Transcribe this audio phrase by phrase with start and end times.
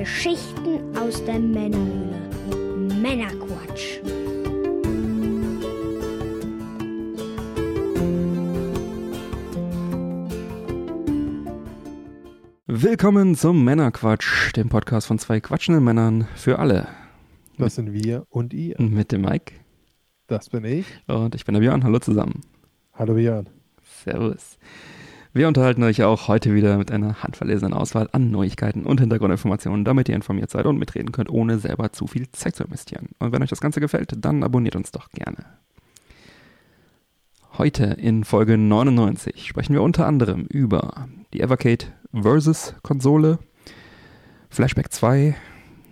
[0.00, 2.20] Geschichten aus der Männerhöhle.
[3.00, 3.98] Männerquatsch.
[12.66, 16.88] Willkommen zum Männerquatsch, dem Podcast von zwei quatschenden Männern für alle.
[17.56, 18.78] Das sind wir und ihr.
[18.78, 19.54] Mit dem Mike
[20.26, 20.84] Das bin ich.
[21.06, 21.84] und ich bin der Björn.
[21.84, 22.42] Hallo zusammen.
[22.92, 23.48] Hallo Björn.
[24.04, 24.58] Servus.
[25.36, 30.08] Wir unterhalten euch auch heute wieder mit einer handverlesenen Auswahl an Neuigkeiten und Hintergrundinformationen, damit
[30.08, 33.10] ihr informiert seid und mitreden könnt, ohne selber zu viel Zeit zu investieren.
[33.18, 35.44] Und wenn euch das Ganze gefällt, dann abonniert uns doch gerne.
[37.58, 43.38] Heute in Folge 99 sprechen wir unter anderem über die Evercade Versus Konsole,
[44.48, 45.36] Flashback 2,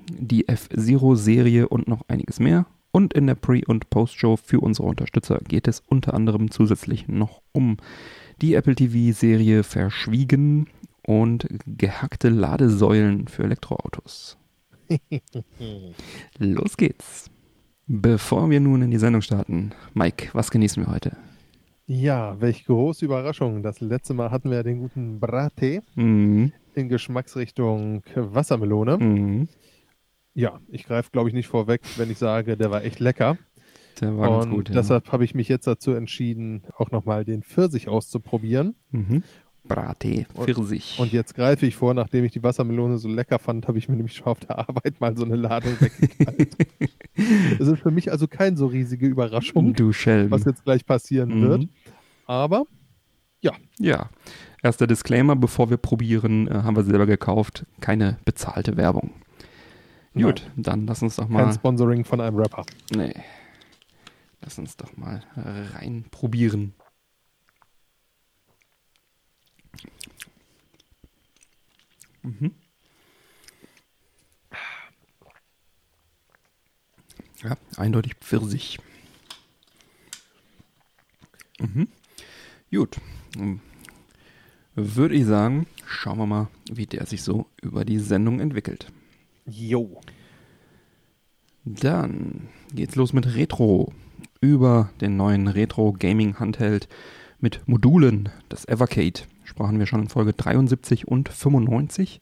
[0.08, 2.64] die F-Zero-Serie und noch einiges mehr.
[2.92, 7.42] Und in der Pre- und Post-Show für unsere Unterstützer geht es unter anderem zusätzlich noch
[7.52, 7.76] um
[8.44, 10.66] die Apple TV-Serie Verschwiegen
[11.06, 14.36] und gehackte Ladesäulen für Elektroautos.
[16.38, 17.30] Los geht's.
[17.86, 21.16] Bevor wir nun in die Sendung starten, Mike, was genießen wir heute?
[21.86, 23.62] Ja, welch große Überraschung.
[23.62, 26.52] Das letzte Mal hatten wir den guten Brattee Mhm.
[26.74, 28.98] in Geschmacksrichtung Wassermelone.
[28.98, 29.48] Mhm.
[30.34, 33.38] Ja, ich greife glaube ich nicht vorweg, wenn ich sage, der war echt lecker.
[34.00, 34.68] Der war ganz und gut.
[34.68, 34.74] Ja.
[34.76, 38.74] deshalb habe ich mich jetzt dazu entschieden, auch nochmal den Pfirsich auszuprobieren.
[38.90, 39.22] Mhm.
[39.66, 40.98] Brattee, Und- Pfirsich.
[41.00, 43.96] Und jetzt greife ich vor, nachdem ich die Wassermelone so lecker fand, habe ich mir
[43.96, 46.56] nämlich schon auf der Arbeit mal so eine Ladung weggeknallt.
[47.58, 49.72] Das ist für mich also keine so riesige Überraschung,
[50.30, 51.48] was jetzt gleich passieren Mhm.
[51.48, 51.68] wird.
[52.26, 52.64] Aber
[53.78, 54.10] Ja,
[54.62, 59.10] erster Disclaimer, bevor wir probieren, äh, haben wir selber gekauft, keine bezahlte Werbung.
[60.14, 62.64] Gut, dann lass uns doch kein mal, Sponsoring von einem Rapper.
[62.96, 63.12] nee,
[64.44, 66.74] lass uns doch mal äh, rein probieren.
[72.22, 72.54] Mhm.
[77.42, 78.78] Ja, eindeutig Pfirsich.
[81.58, 81.88] Mhm.
[82.70, 83.00] Gut.
[84.74, 88.90] Würde ich sagen, schauen wir mal, wie der sich so über die Sendung entwickelt.
[89.46, 90.00] Jo.
[91.64, 93.92] Dann geht's los mit Retro.
[94.44, 96.86] Über den neuen Retro Gaming Handheld
[97.40, 102.20] mit Modulen, das Evercade, sprachen wir schon in Folge 73 und 95.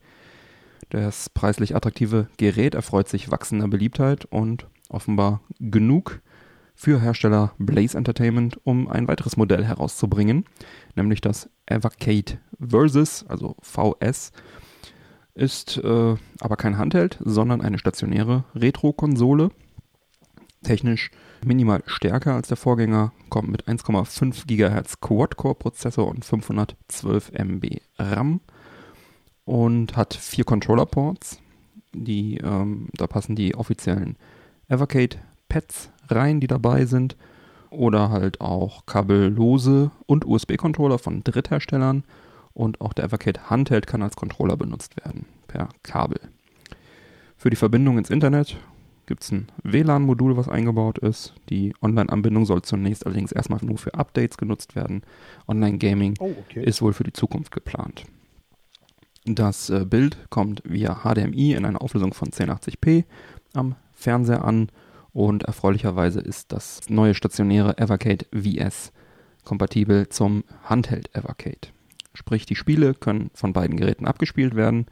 [0.91, 6.21] Das preislich attraktive Gerät erfreut sich wachsender Beliebtheit und offenbar genug
[6.77, 10.45] für Hersteller Blaze Entertainment, um ein weiteres Modell herauszubringen,
[10.95, 14.31] nämlich das Evercade Versus, also VS,
[15.35, 19.51] ist äh, aber kein Handheld, sondern eine stationäre Retro-Konsole.
[20.63, 21.11] Technisch
[21.45, 28.41] minimal stärker als der Vorgänger, kommt mit 1,5 GHz Quad-Core-Prozessor und 512 MB RAM
[29.45, 31.41] und hat vier Controller-Ports.
[31.95, 34.17] Ähm, da passen die offiziellen
[34.69, 37.17] Evercade-Pads rein, die dabei sind.
[37.71, 42.05] Oder halt auch kabellose und USB-Controller von Drittherstellern.
[42.53, 46.21] Und auch der Evercade Handheld kann als Controller benutzt werden, per Kabel.
[47.37, 48.59] Für die Verbindung ins Internet
[49.07, 51.35] gibt es ein WLAN-Modul, was eingebaut ist.
[51.49, 55.03] Die Online-Anbindung soll zunächst allerdings erstmal nur für Updates genutzt werden.
[55.49, 56.65] Online-Gaming Oh, okay.
[56.65, 58.05] ist wohl für die Zukunft geplant.
[59.25, 63.05] Das äh, Bild kommt via HDMI in einer Auflösung von 1080p
[63.55, 64.69] am Fernseher an
[65.13, 68.93] und erfreulicherweise ist das neue stationäre Evercade VS
[69.45, 71.69] kompatibel zum Handheld Evercade.
[72.15, 74.87] Sprich, die Spiele können von beiden Geräten abgespielt werden.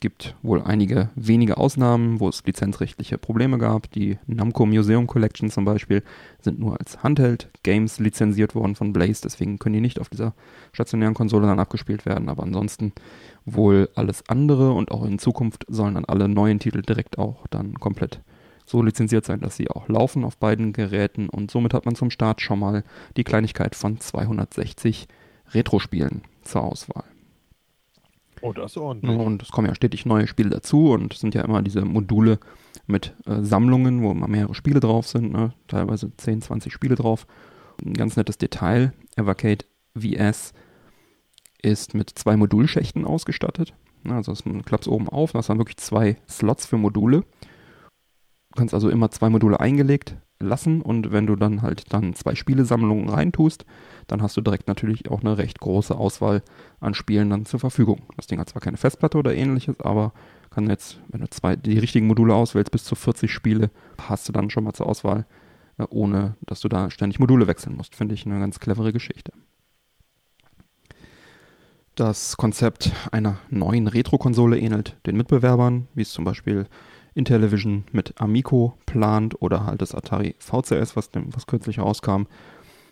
[0.00, 3.90] Gibt wohl einige wenige Ausnahmen, wo es lizenzrechtliche Probleme gab.
[3.90, 6.04] Die Namco Museum Collection zum Beispiel
[6.40, 10.34] sind nur als Handheld-Games lizenziert worden von Blaze, deswegen können die nicht auf dieser
[10.72, 12.28] stationären Konsole dann abgespielt werden.
[12.28, 12.92] Aber ansonsten
[13.44, 17.74] wohl alles andere und auch in Zukunft sollen dann alle neuen Titel direkt auch dann
[17.74, 18.20] komplett
[18.66, 22.10] so lizenziert sein, dass sie auch laufen auf beiden Geräten und somit hat man zum
[22.10, 22.84] Start schon mal
[23.16, 25.08] die Kleinigkeit von 260
[25.54, 27.04] Retro-Spielen zur Auswahl.
[28.42, 29.16] Oh, das ist ordentlich.
[29.16, 32.38] Und es kommen ja stetig neue Spiele dazu und es sind ja immer diese Module
[32.86, 35.52] mit äh, Sammlungen, wo immer mehrere Spiele drauf sind, ne?
[35.66, 37.26] teilweise 10, 20 Spiele drauf.
[37.84, 39.64] Ein ganz nettes Detail, Evercade
[39.96, 40.52] VS
[41.62, 43.74] ist mit zwei Modulschächten ausgestattet.
[44.04, 47.22] Also es klappt oben auf, da hast dann wirklich zwei Slots für Module.
[48.50, 52.34] Du kannst also immer zwei Module eingelegt lassen und wenn du dann halt dann zwei
[52.34, 53.64] Spielesammlungen reintust,
[54.06, 56.42] dann hast du direkt natürlich auch eine recht große Auswahl
[56.80, 58.02] an Spielen dann zur Verfügung.
[58.16, 60.12] Das Ding hat zwar keine Festplatte oder ähnliches, aber
[60.50, 63.70] kann jetzt, wenn du zwei die richtigen Module auswählst, bis zu 40 Spiele
[64.00, 65.26] hast du dann schon mal zur Auswahl,
[65.76, 67.94] äh, ohne dass du da ständig Module wechseln musst.
[67.94, 69.32] Finde ich eine ganz clevere Geschichte.
[71.94, 76.66] Das Konzept einer neuen Retro-Konsole ähnelt den Mitbewerbern, wie es zum Beispiel
[77.14, 82.24] Intellivision mit Amico plant oder halt das Atari VCS, was, was kürzlich rauskam.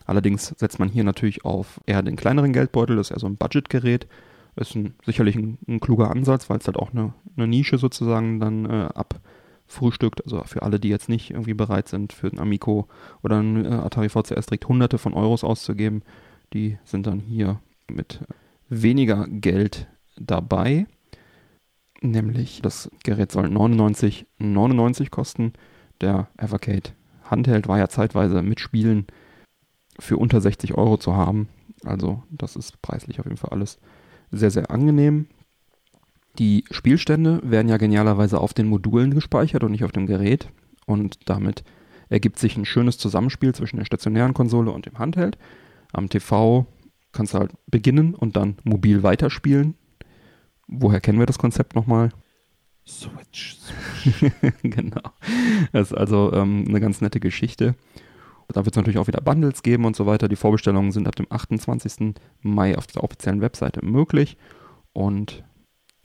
[0.06, 3.36] Allerdings setzt man hier natürlich auf eher den kleineren Geldbeutel, das ist eher so ein
[3.36, 4.06] Budgetgerät.
[4.54, 8.40] Ist ein, sicherlich ein, ein, kluger Ansatz, weil es halt auch eine, eine, Nische sozusagen
[8.40, 10.24] dann äh, abfrühstückt.
[10.24, 12.88] Also für alle, die jetzt nicht irgendwie bereit sind, für ein Amico
[13.22, 16.02] oder ein äh, Atari VCS direkt hunderte von Euros auszugeben,
[16.54, 18.20] die sind dann hier mit
[18.70, 20.86] weniger Geld dabei.
[22.02, 25.52] Nämlich das Gerät soll 99,99 99 kosten.
[26.00, 26.90] Der Evercade
[27.24, 29.06] Handheld war ja zeitweise mit Spielen
[29.98, 31.48] für unter 60 Euro zu haben.
[31.84, 33.78] Also das ist preislich auf jeden Fall alles
[34.30, 35.26] sehr, sehr angenehm.
[36.38, 40.50] Die Spielstände werden ja genialerweise auf den Modulen gespeichert und nicht auf dem Gerät.
[40.84, 41.64] Und damit
[42.08, 45.38] ergibt sich ein schönes Zusammenspiel zwischen der stationären Konsole und dem Handheld.
[45.92, 46.66] Am TV
[47.12, 49.74] kannst du halt beginnen und dann mobil weiterspielen.
[50.68, 52.10] Woher kennen wir das Konzept nochmal?
[52.86, 53.58] Switch.
[54.02, 54.32] Switch.
[54.62, 55.02] genau.
[55.72, 57.74] Das ist also ähm, eine ganz nette Geschichte.
[58.48, 60.28] Da wird es natürlich auch wieder Bundles geben und so weiter.
[60.28, 62.14] Die Vorbestellungen sind ab dem 28.
[62.42, 64.36] Mai auf der offiziellen Webseite möglich.
[64.92, 65.44] Und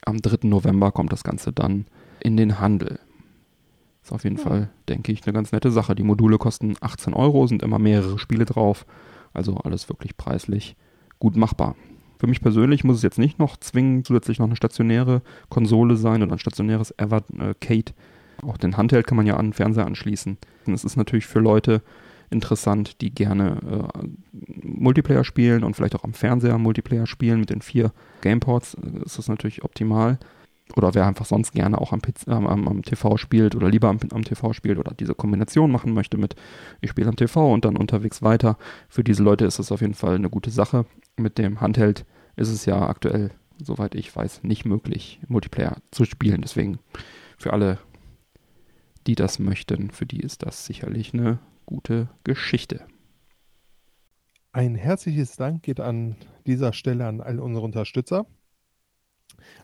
[0.03, 0.47] am 3.
[0.47, 1.85] November kommt das Ganze dann
[2.19, 2.99] in den Handel.
[4.03, 4.43] Ist auf jeden ja.
[4.43, 5.93] Fall, denke ich, eine ganz nette Sache.
[5.93, 8.85] Die Module kosten 18 Euro, sind immer mehrere Spiele drauf.
[9.33, 10.75] Also alles wirklich preislich
[11.19, 11.75] gut machbar.
[12.21, 16.21] Für mich persönlich muss es jetzt nicht noch zwingend zusätzlich noch eine stationäre Konsole sein
[16.21, 17.93] oder ein stationäres Evercade.
[18.43, 20.37] Auch den Handheld kann man ja an den Fernseher anschließen.
[20.67, 21.81] Es ist natürlich für Leute
[22.29, 23.57] interessant, die gerne
[23.95, 24.07] äh,
[24.61, 27.39] Multiplayer spielen und vielleicht auch am Fernseher Multiplayer spielen.
[27.39, 27.91] Mit den vier
[28.21, 30.19] Gameports äh, ist das natürlich optimal.
[30.77, 33.97] Oder wer einfach sonst gerne auch am, äh, am, am, TV spielt oder lieber am,
[34.11, 36.35] am, TV spielt oder diese Kombination machen möchte mit
[36.81, 38.57] ich spiele am TV und dann unterwegs weiter.
[38.89, 40.85] Für diese Leute ist das auf jeden Fall eine gute Sache.
[41.17, 42.05] Mit dem Handheld
[42.35, 43.31] ist es ja aktuell,
[43.61, 46.41] soweit ich weiß, nicht möglich, Multiplayer zu spielen.
[46.41, 46.79] Deswegen
[47.37, 47.79] für alle,
[49.07, 52.85] die das möchten, für die ist das sicherlich eine gute Geschichte.
[54.53, 58.25] Ein herzliches Dank geht an dieser Stelle an all unsere Unterstützer.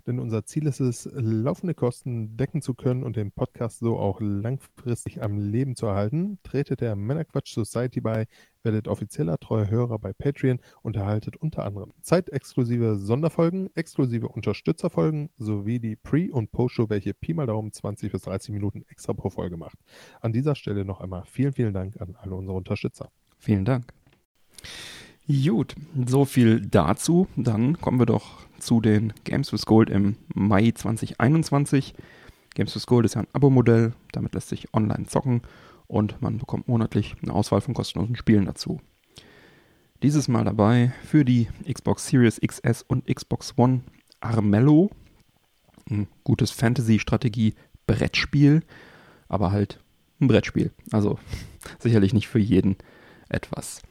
[0.06, 4.20] Denn unser Ziel ist es, laufende Kosten decken zu können und den Podcast so auch
[4.22, 6.40] langfristig am Leben zu erhalten.
[6.44, 8.28] Tretet der Männerquatsch Society bei,
[8.64, 15.80] werdet offizieller treuer Hörer bei Patreon und erhaltet unter anderem zeitexklusive Sonderfolgen, exklusive Unterstützerfolgen sowie
[15.80, 19.58] die Pre- und Post-Show, welche Pi mal Daumen 20 bis 30 Minuten extra pro Folge
[19.58, 19.78] macht.
[20.22, 23.10] An dieser Stelle noch einmal vielen, vielen Dank an alle unsere Unterstützer.
[23.38, 23.94] Vielen Dank.
[25.28, 25.76] Gut,
[26.06, 27.28] so viel dazu.
[27.36, 31.94] Dann kommen wir doch zu den Games with Gold im Mai 2021.
[32.56, 35.42] Games with Gold ist ja ein Abo-Modell, damit lässt sich online zocken
[35.88, 38.80] und man bekommt monatlich eine Auswahl von kostenlosen Spielen dazu.
[40.02, 43.82] Dieses Mal dabei für die Xbox Series XS und Xbox One
[44.22, 44.92] Armello.
[45.90, 48.64] Ein gutes Fantasy-Strategie-Brettspiel,
[49.28, 49.82] aber halt
[50.22, 50.72] ein Brettspiel.
[50.92, 51.20] Also
[51.80, 52.78] sicherlich nicht für jeden
[53.28, 53.82] etwas.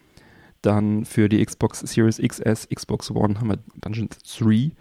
[0.67, 4.73] Dann für die Xbox Series XS, Xbox One haben wir Dungeons 3.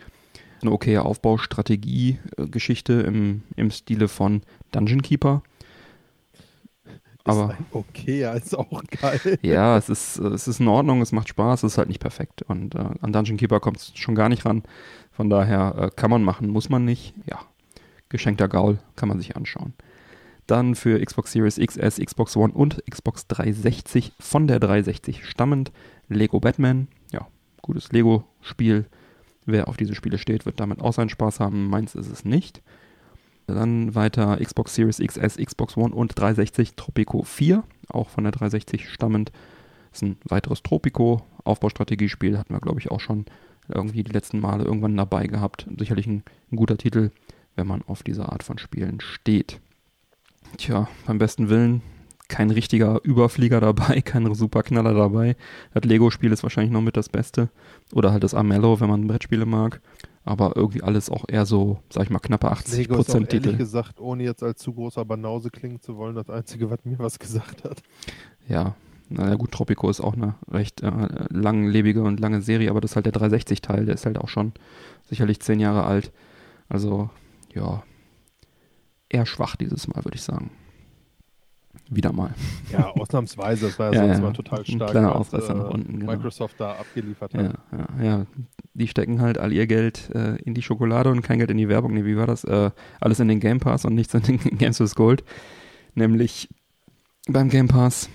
[0.64, 4.42] Eine okaye Aufbaustrategie-Geschichte im, im Stile von
[4.72, 5.44] Dungeon Keeper.
[7.24, 9.38] Aber okay, ist auch geil.
[9.44, 12.42] Ja, es ist, es ist in Ordnung, es macht Spaß, es ist halt nicht perfekt.
[12.42, 14.64] Und äh, an Dungeon Keeper kommt es schon gar nicht ran.
[15.12, 17.14] Von daher äh, kann man machen, muss man nicht.
[17.30, 17.42] Ja,
[18.10, 19.74] geschenkter Gaul kann man sich anschauen.
[20.48, 25.72] Dann für Xbox Series XS, Xbox One und Xbox 360 von der 360 stammend
[26.08, 26.88] Lego Batman.
[27.12, 27.28] Ja,
[27.62, 28.86] gutes Lego-Spiel.
[29.48, 31.68] Wer auf diese Spiele steht, wird damit auch seinen Spaß haben.
[31.70, 32.62] Meins ist es nicht.
[33.48, 38.90] Dann weiter Xbox Series XS, Xbox One und 360 Tropico 4, auch von der 360
[38.90, 39.32] stammend.
[39.92, 43.26] Das ist ein weiteres Tropico-Aufbaustrategiespiel, hatten wir glaube ich auch schon
[43.68, 45.68] irgendwie die letzten Male irgendwann dabei gehabt.
[45.78, 47.12] Sicherlich ein, ein guter Titel,
[47.56, 49.60] wenn man auf diese Art von Spielen steht.
[50.58, 51.82] Tja, beim besten Willen
[52.28, 55.36] kein richtiger Überflieger dabei, kein Superknaller dabei.
[55.74, 57.50] Das Lego-Spiel ist wahrscheinlich noch mit das Beste.
[57.94, 59.82] Oder halt das Amello, wenn man Brettspiele mag.
[60.24, 63.32] Aber irgendwie alles auch eher so, sag ich mal, knappe 80 Lego Prozent ist auch
[63.32, 63.46] Titel.
[63.46, 66.98] Ehrlich gesagt, ohne jetzt als zu großer Banause klingen zu wollen, das Einzige, was mir
[66.98, 67.84] was gesagt hat.
[68.48, 68.76] Ja,
[69.10, 70.92] naja gut, Tropico ist auch eine recht äh,
[71.30, 74.54] langlebige und lange Serie, aber das ist halt der 360-Teil, der ist halt auch schon
[75.04, 76.12] sicherlich zehn Jahre alt.
[76.70, 77.12] Also,
[77.54, 77.84] ja,
[79.10, 80.52] eher schwach dieses Mal, würde ich sagen.
[81.90, 82.34] Wieder mal.
[82.72, 83.68] Ja, ausnahmsweise.
[83.68, 84.24] Das war ja, ja sonst ja.
[84.24, 86.12] mal total stark, Ein was Ausreißer äh, nach unten, genau.
[86.14, 87.42] Microsoft da abgeliefert hat.
[87.72, 88.26] Ja, ja, ja,
[88.74, 91.70] die stecken halt all ihr Geld äh, in die Schokolade und kein Geld in die
[91.70, 91.94] Werbung.
[91.94, 92.44] Nee, wie war das?
[92.44, 95.24] Äh, alles in den Game Pass und nichts in den Games with Gold.
[95.94, 96.50] Nämlich
[97.28, 98.10] beim Game Pass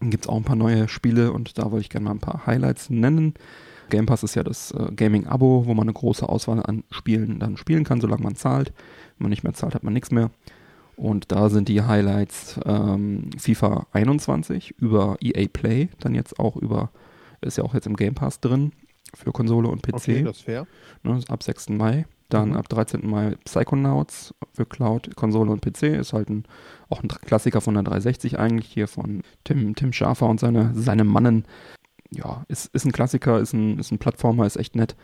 [0.00, 2.46] gibt es auch ein paar neue Spiele und da wollte ich gerne mal ein paar
[2.46, 3.34] Highlights nennen.
[3.90, 7.56] Game Pass ist ja das äh, Gaming-Abo, wo man eine große Auswahl an Spielen dann
[7.56, 8.72] spielen kann, solange man zahlt.
[9.18, 10.30] Wenn man nicht mehr zahlt, hat man nichts mehr.
[10.96, 16.90] Und da sind die Highlights ähm, FIFA 21 über EA Play, dann jetzt auch über,
[17.40, 18.72] ist ja auch jetzt im Game Pass drin
[19.14, 19.94] für Konsole und PC.
[19.94, 20.66] Okay, das ist fair.
[21.04, 21.70] Ne, ab 6.
[21.70, 22.06] Mai.
[22.28, 22.56] Dann Mhm.
[22.56, 23.08] ab 13.
[23.08, 25.84] Mai Psychonauts für Cloud, Konsole und PC.
[25.96, 26.44] Ist halt ein,
[26.90, 31.04] auch ein Klassiker von der 360 eigentlich hier von Tim, Tim Schafer und seine, seine
[31.04, 31.44] Mannen.
[32.10, 34.94] Ja, ist, ist ein Klassiker, ist ein, ist ein Plattformer, ist echt nett.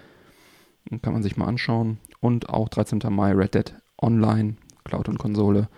[1.00, 1.98] Kann man sich mal anschauen.
[2.20, 3.00] Und auch 13.
[3.10, 5.68] Mai Red Dead Online, Cloud und Konsole.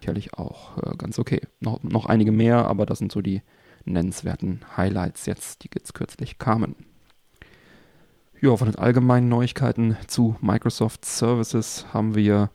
[0.00, 1.40] Sicherlich auch äh, ganz okay.
[1.60, 3.42] Noch, noch einige mehr, aber das sind so die
[3.84, 6.74] nennenswerten Highlights jetzt, die jetzt kürzlich kamen.
[8.40, 12.50] Ja, von den allgemeinen Neuigkeiten zu Microsoft Services haben wir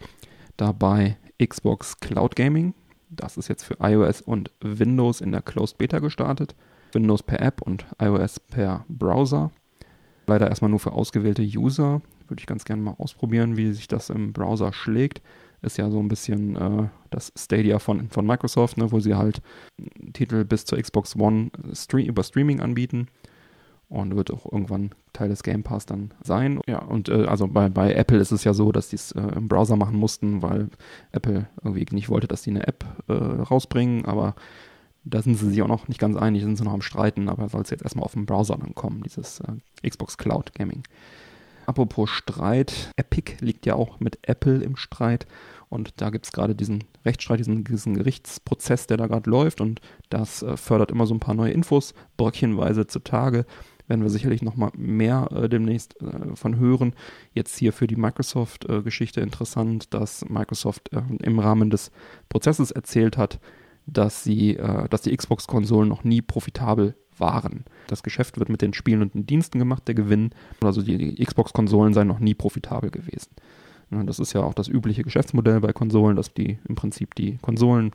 [0.57, 2.75] dabei Xbox Cloud Gaming.
[3.09, 6.55] Das ist jetzt für iOS und Windows in der Closed Beta gestartet.
[6.93, 9.51] Windows per App und iOS per Browser.
[10.27, 12.01] Leider erstmal nur für ausgewählte User.
[12.31, 15.21] Würde ich ganz gerne mal ausprobieren, wie sich das im Browser schlägt.
[15.61, 19.41] Ist ja so ein bisschen äh, das Stadia von, von Microsoft, ne, wo sie halt
[20.13, 23.09] Titel bis zur Xbox One Stream, über Streaming anbieten
[23.89, 26.61] und wird auch irgendwann Teil des Game Pass dann sein.
[26.65, 29.21] Ja, und äh, also bei, bei Apple ist es ja so, dass die es äh,
[29.35, 30.69] im Browser machen mussten, weil
[31.11, 34.35] Apple irgendwie nicht wollte, dass die eine App äh, rausbringen, aber
[35.03, 37.49] da sind sie sich auch noch nicht ganz einig, sind sie noch am Streiten, aber
[37.49, 40.83] soll es jetzt erstmal auf dem Browser dann kommen, dieses äh, Xbox Cloud Gaming.
[41.71, 45.25] Apropos Streit, Epic liegt ja auch mit Apple im Streit
[45.69, 49.79] und da gibt es gerade diesen Rechtsstreit, diesen, diesen Gerichtsprozess, der da gerade läuft und
[50.09, 53.45] das äh, fördert immer so ein paar neue Infos, bröckchenweise zutage.
[53.87, 56.93] Werden wir sicherlich noch mal mehr äh, demnächst äh, von hören.
[57.33, 61.89] Jetzt hier für die Microsoft-Geschichte interessant, dass Microsoft äh, im Rahmen des
[62.27, 63.39] Prozesses erzählt hat,
[63.85, 67.63] dass sie, äh, dass die Xbox-Konsolen noch nie profitabel waren.
[67.87, 70.31] Das Geschäft wird mit den Spielen und den Diensten gemacht, der Gewinn.
[70.61, 73.29] Also die, die Xbox-Konsolen seien noch nie profitabel gewesen.
[73.91, 77.91] Das ist ja auch das übliche Geschäftsmodell bei Konsolen, dass die im Prinzip die Konsolen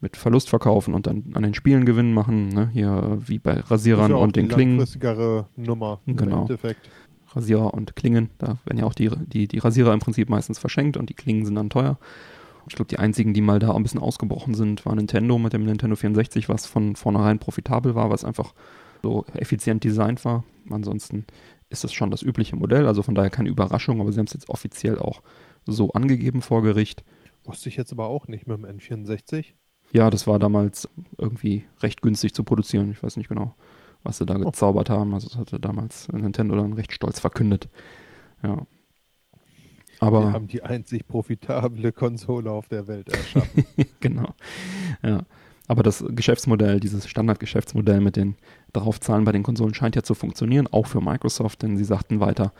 [0.00, 2.48] mit Verlust verkaufen und dann an den Spielen Gewinn machen.
[2.48, 2.70] Ne?
[2.72, 4.76] Hier wie bei Rasierern ja und den die Klingen.
[4.78, 6.36] langfristigere Nummer Genau.
[6.36, 6.88] im Endeffekt.
[7.32, 8.30] Rasierer und Klingen.
[8.38, 11.44] Da werden ja auch die, die, die Rasierer im Prinzip meistens verschenkt und die Klingen
[11.44, 11.98] sind dann teuer.
[12.70, 15.64] Ich glaube, die einzigen, die mal da ein bisschen ausgebrochen sind, war Nintendo mit dem
[15.64, 18.54] Nintendo 64, was von vornherein profitabel war, was einfach
[19.02, 20.44] so effizient designt war.
[20.70, 21.26] Ansonsten
[21.68, 24.34] ist das schon das übliche Modell, also von daher keine Überraschung, aber sie haben es
[24.34, 25.20] jetzt offiziell auch
[25.66, 27.02] so angegeben vor Gericht.
[27.42, 29.46] Wusste ich jetzt aber auch nicht mit dem N64.
[29.92, 32.92] Ja, das war damals irgendwie recht günstig zu produzieren.
[32.92, 33.56] Ich weiß nicht genau,
[34.04, 34.44] was sie da Oh.
[34.44, 35.12] gezaubert haben.
[35.12, 37.68] Also das hatte damals Nintendo dann recht stolz verkündet.
[38.44, 38.64] Ja.
[40.00, 43.66] Wir Aber haben die einzig profitable Konsole auf der Welt erschaffen.
[44.00, 44.34] genau.
[45.02, 45.22] Ja.
[45.68, 48.34] Aber das Geschäftsmodell, dieses Standardgeschäftsmodell mit den
[48.72, 52.52] Draufzahlen bei den Konsolen scheint ja zu funktionieren, auch für Microsoft, denn sie sagten weiter,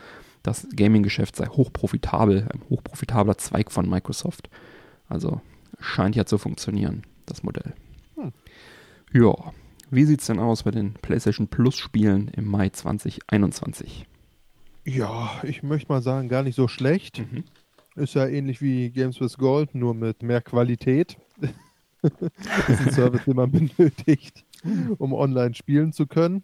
[0.43, 4.49] das Gaming-Geschäft sei hochprofitabel, ein hochprofitabler Zweig von Microsoft.
[5.09, 5.41] Also
[5.79, 7.73] scheint ja zu funktionieren, das Modell.
[8.15, 8.31] Hm.
[9.11, 9.33] Ja,
[9.89, 14.05] wie sieht's denn aus bei den PlayStation Plus Spielen im Mai 2021?
[14.85, 17.19] Ja, ich möchte mal sagen, gar nicht so schlecht.
[17.19, 17.43] Mhm.
[17.95, 21.17] Ist ja ähnlich wie Games with Gold, nur mit mehr Qualität.
[22.01, 22.11] das
[22.69, 24.45] ist ein Service, den man benötigt,
[24.97, 26.43] um online spielen zu können.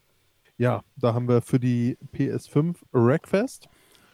[0.58, 3.70] Ja, da haben wir für die PS5 Wreckfest.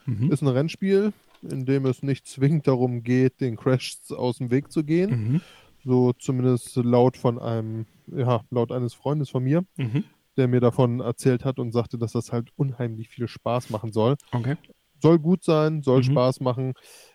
[0.05, 0.31] Mhm.
[0.31, 4.71] Ist ein Rennspiel, in dem es nicht zwingend darum geht, den Crashs aus dem Weg
[4.71, 5.09] zu gehen.
[5.33, 5.41] Mhm.
[5.85, 10.03] So zumindest laut von einem, ja, laut eines Freundes von mir, Mhm.
[10.37, 14.15] Der mir davon erzählt hat und sagte, dass das halt unheimlich viel Spaß machen soll.
[14.31, 14.55] Okay.
[15.01, 16.03] Soll gut sein, soll Mhm.
[16.03, 16.73] Spaß machen,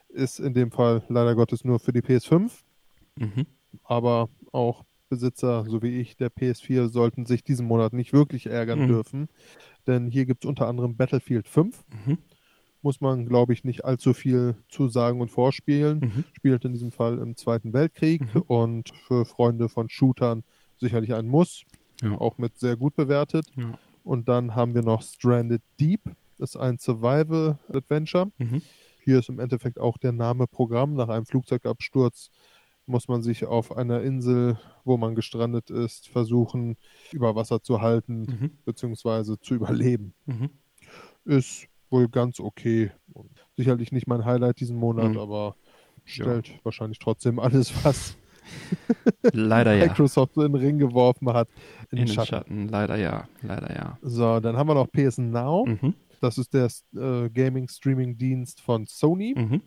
[0.08, 2.64] ist in dem Fall leider Gottes nur für die PS5,
[3.16, 3.46] Mhm.
[3.84, 8.80] aber auch Besitzer, so wie ich, der PS4 sollten sich diesen Monat nicht wirklich ärgern
[8.82, 8.88] Mhm.
[8.88, 9.28] dürfen,
[9.86, 11.82] denn hier gibt es unter anderem Battlefield 5.
[12.06, 12.18] Mhm.
[12.82, 15.98] Muss man, glaube ich, nicht allzu viel zu sagen und vorspielen.
[16.00, 16.24] Mhm.
[16.34, 18.42] Spielt in diesem Fall im Zweiten Weltkrieg Mhm.
[18.42, 20.44] und für Freunde von Shootern
[20.76, 21.64] sicherlich ein Muss,
[22.02, 22.18] Ja.
[22.18, 23.46] auch mit sehr gut bewertet.
[23.56, 23.78] Ja.
[24.04, 26.00] Und dann haben wir noch Stranded Deep,
[26.38, 28.30] das ist ein Survival-Adventure.
[28.38, 28.62] Mhm.
[29.04, 30.94] Hier ist im Endeffekt auch der Name Programm.
[30.94, 32.30] Nach einem Flugzeugabsturz
[32.86, 36.76] muss man sich auf einer Insel, wo man gestrandet ist, versuchen,
[37.12, 38.50] über Wasser zu halten Mhm.
[38.64, 39.36] bzw.
[39.40, 40.14] zu überleben.
[40.26, 40.50] Mhm.
[41.24, 42.90] Ist wohl ganz okay.
[43.12, 45.18] Und sicherlich nicht mein Highlight diesen Monat, Mhm.
[45.18, 45.56] aber
[46.04, 48.16] stellt wahrscheinlich trotzdem alles, was
[49.32, 49.86] Leider ja.
[49.86, 51.48] Microsoft so in den Ring geworfen hat,
[51.90, 52.26] in, In den Schatten.
[52.28, 52.68] Schatten.
[52.68, 53.28] Leider ja.
[53.42, 53.98] Leider ja.
[54.02, 55.66] So, dann haben wir noch PS Now.
[55.66, 55.94] Mhm.
[56.20, 59.34] Das ist der äh, Gaming-Streaming-Dienst von Sony.
[59.36, 59.62] Mhm.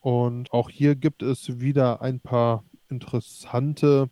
[0.00, 4.08] Und auch hier gibt es wieder ein paar interessante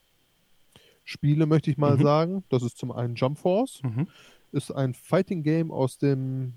[1.04, 2.02] Spiele, möchte ich mal Mhm.
[2.02, 2.44] sagen.
[2.50, 3.80] Das ist zum einen Jump Force.
[3.82, 4.08] Mhm.
[4.50, 6.54] ist ein Fighting Game aus dem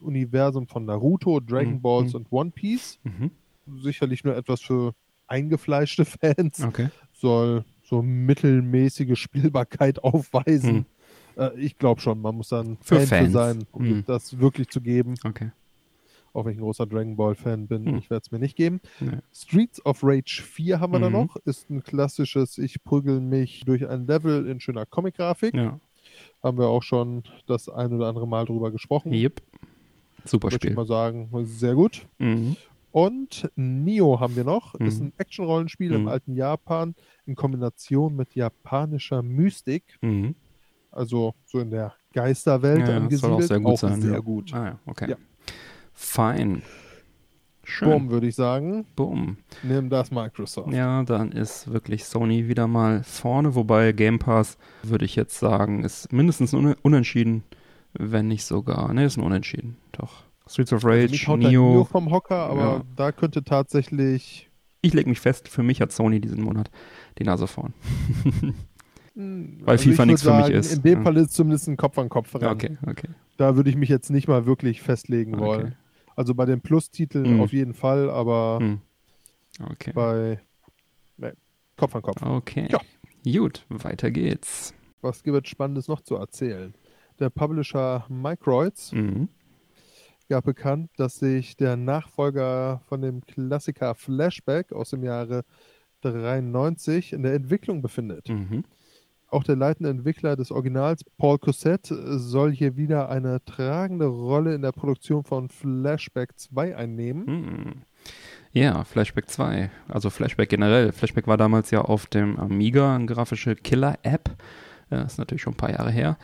[0.00, 1.82] Universum von Naruto, Dragon Mhm.
[1.82, 2.20] Balls Mhm.
[2.20, 2.98] und One Piece.
[3.82, 4.94] Sicherlich nur etwas für
[5.28, 6.62] eingefleischte Fans.
[6.62, 6.88] Okay.
[7.12, 10.86] Soll so mittelmäßige Spielbarkeit aufweisen.
[11.36, 13.32] Äh, ich glaube schon, man muss dann Für Fan Fans.
[13.32, 14.04] sein, um Mhm.
[14.06, 15.14] das wirklich zu geben.
[15.24, 15.50] Okay.
[16.34, 17.98] Auch wenn ich ein großer Dragon Ball Fan bin, Mhm.
[17.98, 18.80] ich werde es mir nicht geben.
[19.00, 19.18] Nee.
[19.32, 21.12] Streets of Rage 4 haben wir da Mhm.
[21.14, 21.36] noch.
[21.44, 25.54] Ist ein klassisches, ich prügel mich durch ein Level in schöner Comic-Grafik.
[25.54, 25.80] Ja.
[26.42, 29.12] Haben wir auch schon das ein oder andere Mal drüber gesprochen.
[29.12, 29.40] Yep.
[30.24, 30.74] Super Würde ich Spiel.
[30.74, 32.06] mal sagen, sehr gut.
[32.18, 32.56] Mhm.
[32.90, 34.74] Und Nio haben wir noch.
[34.76, 35.06] Ist Mhm.
[35.08, 36.08] ein Action-Rollenspiel im Mhm.
[36.08, 36.94] alten Japan
[37.26, 39.84] in Kombination mit japanischer Mystik.
[40.00, 40.34] Mhm.
[40.90, 43.20] Also so in der Geisterwelt Ja, angesiedelt.
[43.20, 44.00] soll auch sehr gut sein.
[44.00, 44.18] sehr ja.
[44.20, 44.54] gut.
[44.54, 45.10] Ah, ja, okay.
[45.10, 45.16] Ja.
[45.92, 46.62] Fein.
[47.64, 47.90] Schön.
[47.90, 48.86] Boom, würde ich sagen.
[48.96, 49.36] Boom.
[49.62, 50.72] Nimm das Microsoft.
[50.72, 55.84] Ja, dann ist wirklich Sony wieder mal vorne, wobei Game Pass, würde ich jetzt sagen,
[55.84, 57.44] ist mindestens un unentschieden,
[57.92, 58.94] wenn nicht sogar.
[58.94, 59.76] Ne, ist ein Unentschieden.
[59.92, 60.22] Doch.
[60.48, 61.70] Streets of Rage, Also mich haut Neo.
[61.70, 62.82] Nio vom Hocker, aber Ja.
[62.96, 64.48] da könnte tatsächlich
[64.80, 66.70] Ich lege mich fest, für mich hat Sony diesen Monat
[67.18, 67.74] die Nase vorn.
[69.14, 70.72] Hm, Weil FIFA ich würd nichts für mich ist.
[70.76, 71.02] In dem Ja.
[71.04, 72.50] Fall ist zumindest ein Kopf an Kopf rennen.
[72.50, 73.08] okay, okay.
[73.36, 75.44] Da würde ich mich jetzt nicht mal wirklich festlegen Okay.
[75.44, 75.74] wollen.
[76.14, 77.40] Also bei den Plus-Titeln Hm.
[77.40, 78.80] auf jeden Fall, aber Hm.
[79.72, 79.92] Okay.
[79.92, 80.40] bei
[81.16, 81.32] nee,
[81.76, 82.22] Kopf an Kopf.
[82.22, 82.68] Okay.
[82.70, 82.78] Ja.
[83.40, 84.72] Gut, weiter geht's.
[85.00, 86.74] Was gibt es Spannendes noch zu erzählen?
[87.18, 89.28] Der Publisher Microids Mhm.
[90.28, 95.44] Gab bekannt, dass sich der Nachfolger von dem Klassiker Flashback aus dem Jahre
[96.02, 98.28] 93 in der Entwicklung befindet.
[98.28, 98.64] Mhm.
[99.30, 104.62] Auch der leitende Entwickler des Originals, Paul Cossette, soll hier wieder eine tragende Rolle in
[104.62, 107.24] der Produktion von Flashback 2 einnehmen.
[107.26, 107.72] Mhm.
[108.52, 109.70] Ja, Flashback 2.
[109.88, 110.92] Also Flashback generell.
[110.92, 114.30] Flashback war damals ja auf dem Amiga eine grafische Killer-App.
[114.88, 116.16] Das ist natürlich schon ein paar Jahre her.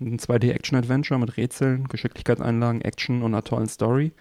[0.00, 4.12] Ein 2D-Action-Adventure mit Rätseln, Geschicklichkeitseinlagen, Action und einer tollen Story.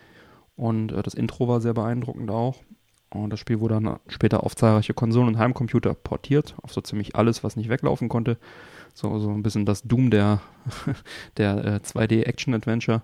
[0.55, 2.63] Und äh, das Intro war sehr beeindruckend auch.
[3.09, 7.15] Und das Spiel wurde dann später auf zahlreiche Konsolen und Heimcomputer portiert, auf so ziemlich
[7.15, 8.37] alles, was nicht weglaufen konnte.
[8.93, 10.41] So, so ein bisschen das Doom der,
[11.37, 13.03] der äh, 2D-Action-Adventure.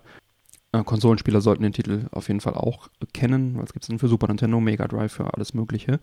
[0.72, 4.08] Äh, Konsolenspieler sollten den Titel auf jeden Fall auch kennen, weil es gibt es für
[4.08, 6.00] Super Nintendo, Mega Drive, für alles Mögliche.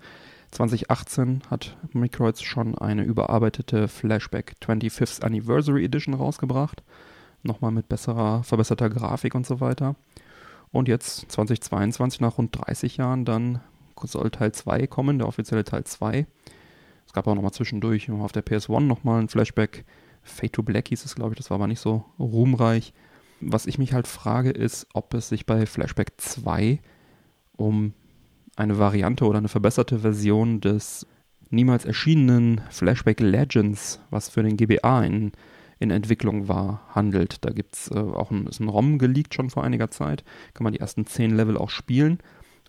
[0.52, 6.84] 2018 hat Microids schon eine überarbeitete Flashback 25th Anniversary Edition rausgebracht.
[7.44, 9.96] Nochmal mit besserer, verbesserter Grafik und so weiter.
[10.72, 13.62] Und jetzt 2022, nach rund 30 Jahren, dann
[14.04, 16.26] soll Teil 2 kommen, der offizielle Teil 2.
[17.06, 19.86] Es gab auch nochmal zwischendurch auf der PS1 nochmal ein Flashback.
[20.24, 22.94] Fate to Black hieß es, glaube ich, das war aber nicht so ruhmreich.
[23.42, 26.80] Was ich mich halt frage, ist, ob es sich bei Flashback 2
[27.58, 27.94] um
[28.56, 31.08] eine Variante oder eine verbesserte Version des
[31.50, 35.32] niemals erschienenen Flashback Legends, was für den GBA in,
[35.80, 37.44] in Entwicklung war, handelt.
[37.46, 40.24] Da gibt es äh, auch ein, ist ein ROM geleakt schon vor einiger Zeit.
[40.54, 42.20] Kann man die ersten 10 Level auch spielen.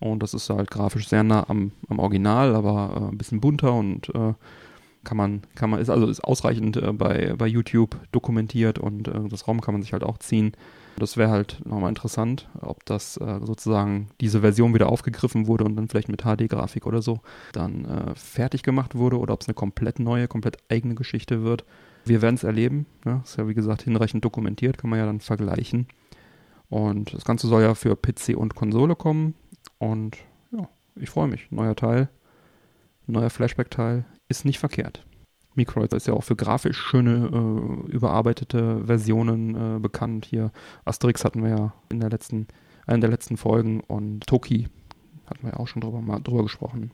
[0.01, 3.73] Und das ist halt grafisch sehr nah am, am Original, aber äh, ein bisschen bunter
[3.73, 4.35] und äh,
[5.05, 9.29] kann man, kann man, ist also ist ausreichend äh, bei, bei YouTube dokumentiert und äh,
[9.29, 10.53] das ROM kann man sich halt auch ziehen.
[10.97, 15.77] Das wäre halt nochmal interessant, ob das äh, sozusagen diese Version wieder aufgegriffen wurde und
[15.77, 17.21] dann vielleicht mit HD-Grafik oder so
[17.53, 21.65] dann äh, fertig gemacht wurde oder ob es eine komplett neue, komplett eigene Geschichte wird.
[22.05, 22.87] Wir werden es erleben.
[23.05, 23.21] Ne?
[23.25, 25.87] Ist ja wie gesagt hinreichend dokumentiert, kann man ja dann vergleichen.
[26.69, 29.35] Und das Ganze soll ja für PC und Konsole kommen.
[29.79, 30.17] Und
[30.51, 31.51] ja, ich freue mich.
[31.51, 32.09] Neuer Teil,
[33.07, 35.05] neuer Flashback-Teil ist nicht verkehrt.
[35.55, 40.27] Microids ist ja auch für grafisch schöne, äh, überarbeitete Versionen äh, bekannt.
[40.27, 40.53] Hier
[40.85, 42.47] Asterix hatten wir ja in der letzten,
[42.87, 44.69] einer der letzten Folgen und Toki
[45.27, 46.93] hatten wir ja auch schon drüber, mal drüber gesprochen.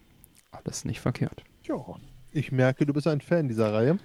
[0.51, 1.45] Alles nicht verkehrt.
[1.63, 1.77] Ja,
[2.31, 3.99] ich merke, du bist ein Fan dieser Reihe.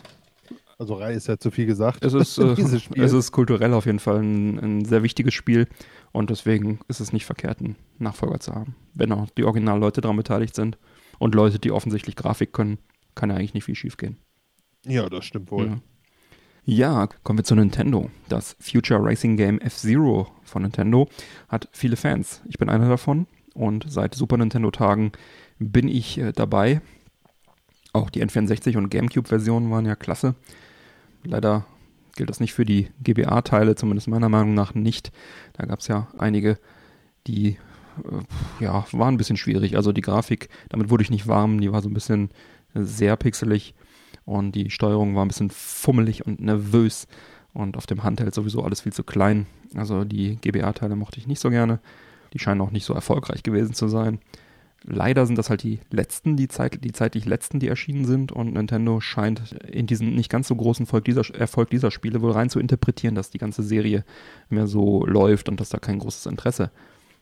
[0.77, 2.03] Also Reihe ist ja zu viel gesagt.
[2.03, 2.55] Es ist, äh,
[2.95, 5.67] es ist kulturell auf jeden Fall ein, ein sehr wichtiges Spiel
[6.11, 8.75] und deswegen ist es nicht verkehrt, einen Nachfolger zu haben.
[8.93, 10.77] Wenn auch die Originalleute daran beteiligt sind
[11.19, 12.79] und Leute, die offensichtlich Grafik können,
[13.15, 14.17] kann ja eigentlich nicht viel schief gehen.
[14.85, 15.67] Ja, das stimmt wohl.
[15.67, 15.77] Ja.
[16.65, 18.09] Ja, kommen wir zu Nintendo.
[18.29, 21.09] Das Future Racing Game F-Zero von Nintendo
[21.49, 22.41] hat viele Fans.
[22.47, 25.11] Ich bin einer davon und seit Super Nintendo-Tagen
[25.59, 26.81] bin ich äh, dabei.
[27.91, 30.35] Auch die N64 und GameCube-Versionen waren ja klasse.
[31.25, 31.65] Leider
[32.15, 35.11] gilt das nicht für die GBA-Teile, zumindest meiner Meinung nach nicht.
[35.53, 36.57] Da gab es ja einige,
[37.27, 37.57] die
[38.05, 39.75] äh, ja, waren ein bisschen schwierig.
[39.75, 42.29] Also die Grafik, damit wurde ich nicht warm, die war so ein bisschen
[42.73, 43.75] sehr pixelig
[44.25, 47.07] und die Steuerung war ein bisschen fummelig und nervös
[47.53, 49.45] und auf dem Handheld sowieso alles viel zu klein.
[49.75, 51.79] Also die GBA-Teile mochte ich nicht so gerne.
[52.33, 54.19] Die scheinen auch nicht so erfolgreich gewesen zu sein.
[54.85, 58.53] Leider sind das halt die letzten, die, Zeit, die zeitlich letzten, die erschienen sind und
[58.53, 62.49] Nintendo scheint in diesen nicht ganz so großen Erfolg dieser, Erfolg dieser Spiele wohl rein
[62.49, 64.03] zu interpretieren, dass die ganze Serie
[64.49, 66.71] mehr so läuft und dass da kein großes Interesse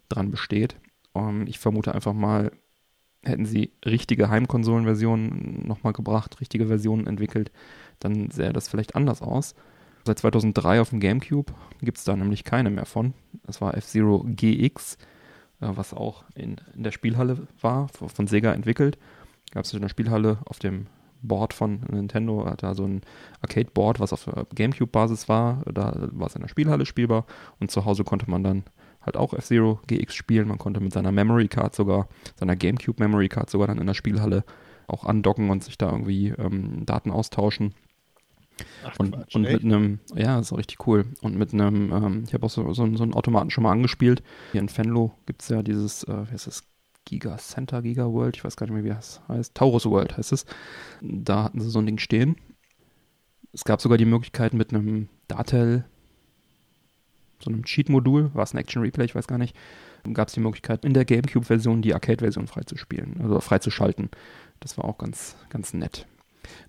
[0.09, 0.75] dran besteht.
[1.13, 2.51] Um, ähm, ich vermute einfach mal,
[3.23, 7.51] hätten sie richtige Heimkonsolenversionen nochmal gebracht, richtige Versionen entwickelt,
[7.99, 9.55] dann sähe das vielleicht anders aus.
[10.05, 13.13] Seit 2003 auf dem GameCube gibt es da nämlich keine mehr von.
[13.45, 14.97] Das war F-Zero GX
[15.61, 18.97] äh, was auch in, in der Spielhalle war, von Sega entwickelt.
[19.51, 20.87] Gab es in der Spielhalle auf dem
[21.21, 23.01] Board von Nintendo, hat da so ein
[23.41, 25.61] Arcade-Board, was auf Gamecube-Basis war.
[25.71, 27.25] Da war es in der Spielhalle spielbar
[27.59, 28.63] und zu Hause konnte man dann
[29.01, 30.47] halt auch F-Zero GX spielen.
[30.47, 32.07] Man konnte mit seiner Memory Card sogar,
[32.39, 34.43] seiner GameCube Memory Card sogar dann in der Spielhalle
[34.87, 37.73] auch andocken und sich da irgendwie ähm, Daten austauschen.
[38.85, 41.05] Ach, und, Quatsch, und mit einem, ja, ist auch richtig cool.
[41.21, 44.21] Und mit einem, ähm, ich habe auch so, so, so, einen Automaten schon mal angespielt.
[44.51, 46.63] Hier in Fenlo gibt es ja dieses, äh, wie heißt das?
[47.05, 49.55] Giga Center, Giga World, ich weiß gar nicht mehr, wie das heißt.
[49.55, 50.45] Taurus World heißt es.
[51.01, 52.35] Da hatten sie so ein Ding stehen.
[53.53, 55.85] Es gab sogar die Möglichkeit mit einem Datel,
[57.41, 59.55] so einem Cheat-Modul, war es ein Action Replay, ich weiß gar nicht,
[60.13, 64.09] gab es die Möglichkeit, in der GameCube-Version die Arcade-Version freizuspielen, also freizuschalten.
[64.59, 66.07] Das war auch ganz, ganz nett.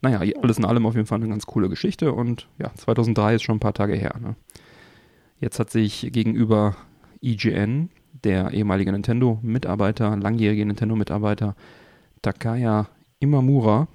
[0.00, 3.42] Naja, alles in allem auf jeden Fall eine ganz coole Geschichte und ja, 2003 ist
[3.42, 4.14] schon ein paar Tage her.
[4.20, 4.37] Ne?
[5.40, 6.76] Jetzt hat sich gegenüber
[7.20, 7.90] IGN,
[8.24, 11.56] der ehemalige Nintendo-Mitarbeiter, langjährige Nintendo-Mitarbeiter
[12.20, 13.88] Takaya Imamura,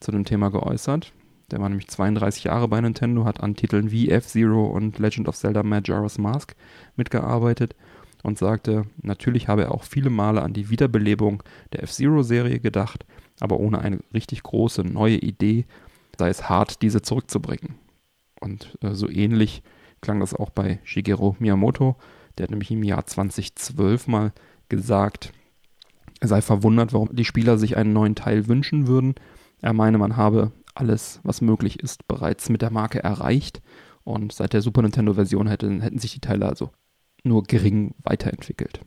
[0.00, 1.12] zu dem Thema geäußert.
[1.54, 5.36] Der war nämlich 32 Jahre bei Nintendo, hat an Titeln wie F-Zero und Legend of
[5.36, 6.54] Zelda Majora's Mask
[6.96, 7.74] mitgearbeitet
[8.22, 13.06] und sagte, natürlich habe er auch viele Male an die Wiederbelebung der F-Zero-Serie gedacht
[13.40, 15.66] aber ohne eine richtig große neue Idee
[16.18, 17.74] sei es hart, diese zurückzubringen.
[18.40, 19.62] Und äh, so ähnlich
[20.00, 21.96] klang das auch bei Shigeru Miyamoto.
[22.38, 24.32] Der hat nämlich im Jahr 2012 mal
[24.68, 25.32] gesagt,
[26.20, 29.16] er sei verwundert, warum die Spieler sich einen neuen Teil wünschen würden.
[29.60, 33.62] Er meine, man habe alles, was möglich ist, bereits mit der Marke erreicht.
[34.04, 36.70] Und seit der Super Nintendo-Version hätten, hätten sich die Teile also
[37.22, 38.80] nur gering weiterentwickelt.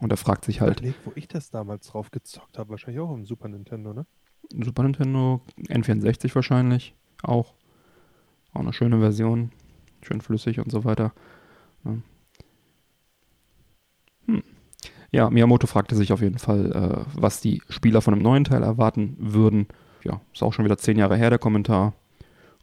[0.00, 0.80] Und er fragt sich halt.
[0.80, 4.06] Überleg, wo ich das damals drauf gezockt habe, wahrscheinlich auch im Super Nintendo, ne?
[4.52, 7.54] Super Nintendo, N64 wahrscheinlich auch.
[8.52, 9.50] Auch eine schöne Version.
[10.02, 11.12] Schön flüssig und so weiter.
[11.84, 11.96] Ja.
[14.26, 14.42] Hm.
[15.10, 18.62] Ja, Miyamoto fragte sich auf jeden Fall, äh, was die Spieler von einem neuen Teil
[18.62, 19.66] erwarten würden.
[20.04, 21.94] Ja, ist auch schon wieder zehn Jahre her, der Kommentar.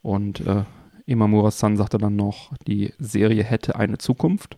[0.02, 0.64] Und äh,
[1.06, 4.58] Imamura-san sagte dann noch, die Serie hätte eine Zukunft.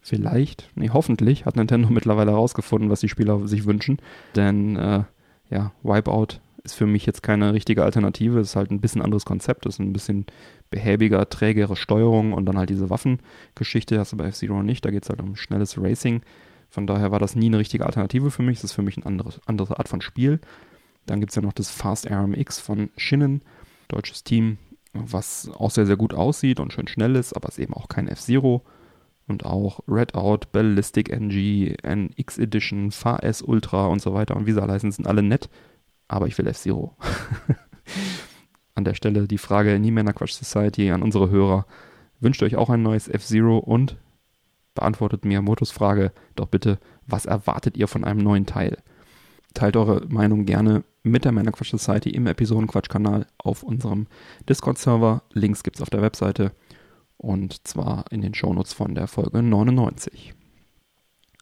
[0.00, 3.98] Vielleicht, nee, hoffentlich hat Nintendo mittlerweile herausgefunden, was die Spieler sich wünschen.
[4.36, 5.04] Denn äh,
[5.50, 8.40] ja, Wipeout ist für mich jetzt keine richtige Alternative.
[8.40, 9.66] Es ist halt ein bisschen anderes Konzept.
[9.66, 10.26] Es ist ein bisschen
[10.70, 14.84] behäbiger, trägere Steuerung und dann halt diese Waffengeschichte hast du bei F-Zero nicht.
[14.84, 16.22] Da geht es halt um schnelles Racing.
[16.70, 18.58] Von daher war das nie eine richtige Alternative für mich.
[18.58, 20.40] Es ist für mich eine andere, andere Art von Spiel.
[21.08, 23.42] Dann gibt es ja noch das Fast RMX von Shinnen,
[23.88, 24.58] deutsches Team,
[24.92, 27.88] was auch sehr, sehr gut aussieht und schön schnell ist, aber es ist eben auch
[27.88, 28.62] kein F-Zero
[29.26, 34.92] und auch Redout, Ballistic NG, NX Edition, FAS Ultra und so weiter und alle heißen,
[34.92, 35.48] sind alle nett,
[36.08, 36.94] aber ich will F-Zero.
[38.74, 41.66] an der Stelle die Frage Niemänner Quatsch Society an unsere Hörer.
[42.20, 43.96] Wünscht euch auch ein neues F-Zero und
[44.74, 48.78] beantwortet Miyamotos Frage doch bitte, was erwartet ihr von einem neuen Teil?
[49.54, 54.06] Teilt eure Meinung gerne mit der Männer Quatsch Society im Episodenquatsch-Kanal auf unserem
[54.48, 55.22] Discord-Server.
[55.32, 56.52] Links gibt es auf der Webseite.
[57.16, 60.34] Und zwar in den Shownotes von der Folge 99.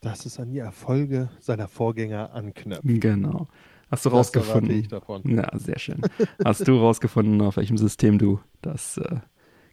[0.01, 2.83] Das ist an die Erfolge seiner Vorgänger anknüpft.
[2.85, 3.49] Genau.
[3.91, 4.79] Hast du das rausgefunden?
[4.79, 5.23] Ich davon.
[5.29, 6.01] Ja, sehr schön.
[6.45, 9.21] Hast du rausgefunden, auf welchem System du das äh,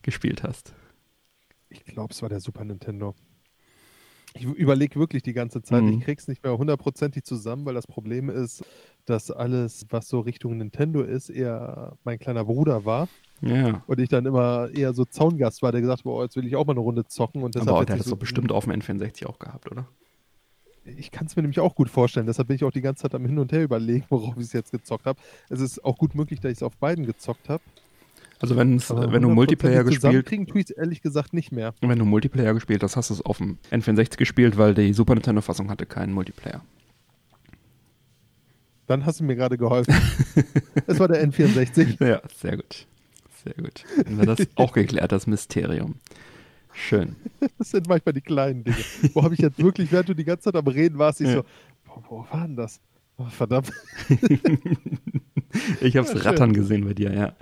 [0.01, 0.73] gespielt hast?
[1.69, 3.15] Ich glaube, es war der Super Nintendo.
[4.33, 5.83] Ich überlege wirklich die ganze Zeit.
[5.83, 5.99] Mhm.
[5.99, 8.63] Ich krieg's nicht mehr hundertprozentig zusammen, weil das Problem ist,
[9.05, 13.07] dass alles, was so Richtung Nintendo ist, eher mein kleiner Bruder war.
[13.41, 13.83] Ja.
[13.87, 16.55] Und ich dann immer eher so Zaungast war, der gesagt hat, boah, jetzt will ich
[16.55, 17.43] auch mal eine Runde zocken.
[17.43, 19.87] Und deshalb Aber der hat das so doch bestimmt auf dem N64 auch gehabt, oder?
[20.85, 22.25] Ich kann es mir nämlich auch gut vorstellen.
[22.25, 24.53] Deshalb bin ich auch die ganze Zeit am Hin und Her überlegen, worauf ich es
[24.53, 25.19] jetzt gezockt habe.
[25.49, 27.63] Es ist auch gut möglich, dass ich es auf beiden gezockt habe.
[28.43, 31.73] Also wenn, wenn du Multiplayer gespielt es ehrlich gesagt nicht mehr.
[31.79, 35.13] Wenn du Multiplayer gespielt hast, hast du es auf dem N64 gespielt, weil die Super
[35.13, 36.61] Nintendo Fassung hatte keinen Multiplayer.
[38.85, 39.95] Dann hast du mir gerade geholfen.
[40.87, 42.05] es war der N64.
[42.05, 42.85] Ja, sehr gut.
[43.45, 43.85] Sehr gut.
[44.03, 45.95] Dann wir das auch geklärt, das Mysterium.
[46.73, 47.15] Schön.
[47.57, 48.75] Das sind manchmal die kleinen Dinge.
[49.13, 51.35] Wo habe ich jetzt wirklich, während du die ganze Zeit am Reden warst, ich ja.
[51.35, 51.43] so,
[51.85, 52.81] wo, wo war denn das?
[53.15, 53.71] Oh, verdammt.
[55.79, 57.33] ich habe es ja, rattern gesehen bei dir, ja.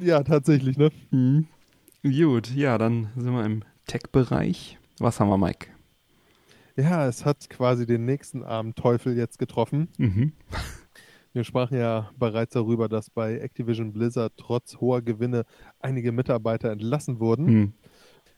[0.00, 0.90] Ja, tatsächlich, ne?
[1.10, 1.46] Mhm.
[2.02, 4.78] Gut, ja, dann sind wir im Tech-Bereich.
[4.98, 5.68] Was haben wir, Mike?
[6.76, 9.88] Ja, es hat quasi den nächsten armen Teufel jetzt getroffen.
[9.98, 10.32] Mhm.
[11.32, 15.44] Wir sprachen ja bereits darüber, dass bei Activision Blizzard trotz hoher Gewinne
[15.80, 17.44] einige Mitarbeiter entlassen wurden.
[17.46, 17.72] Mhm.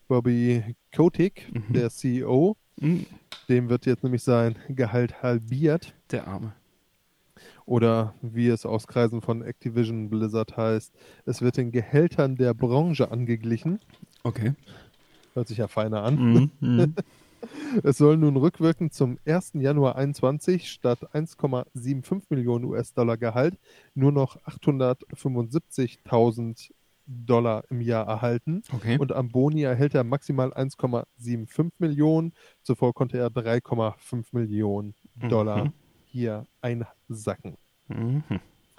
[0.09, 1.73] Bobby Kotick, Mhm.
[1.73, 3.07] der CEO, Mhm.
[3.49, 5.95] dem wird jetzt nämlich sein Gehalt halbiert.
[6.11, 6.55] Der Arme.
[7.69, 10.95] Oder wie es aus Kreisen von Activision Blizzard heißt,
[11.27, 13.79] es wird den Gehältern der Branche angeglichen.
[14.23, 14.55] Okay.
[15.35, 16.17] Hört sich ja feiner an.
[16.17, 16.51] Mhm.
[16.61, 16.95] Mhm.
[17.85, 19.61] Es soll nun rückwirkend zum 1.
[19.61, 23.57] Januar 21 statt 1,75 Millionen US-Dollar Gehalt
[23.95, 26.73] nur noch 875.000
[27.07, 28.63] Dollar im Jahr erhalten.
[28.75, 28.99] Okay.
[28.99, 32.33] Und am Boni erhält er maximal 1,75 Millionen.
[32.63, 35.73] Zuvor konnte er 3,5 Millionen Dollar Mhm.
[36.07, 36.45] hier
[37.09, 37.57] einsacken.
[37.89, 38.23] Mhm.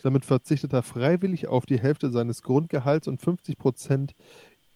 [0.02, 4.14] Damit verzichtet er freiwillig auf die Hälfte seines Grundgehalts und 50 Prozent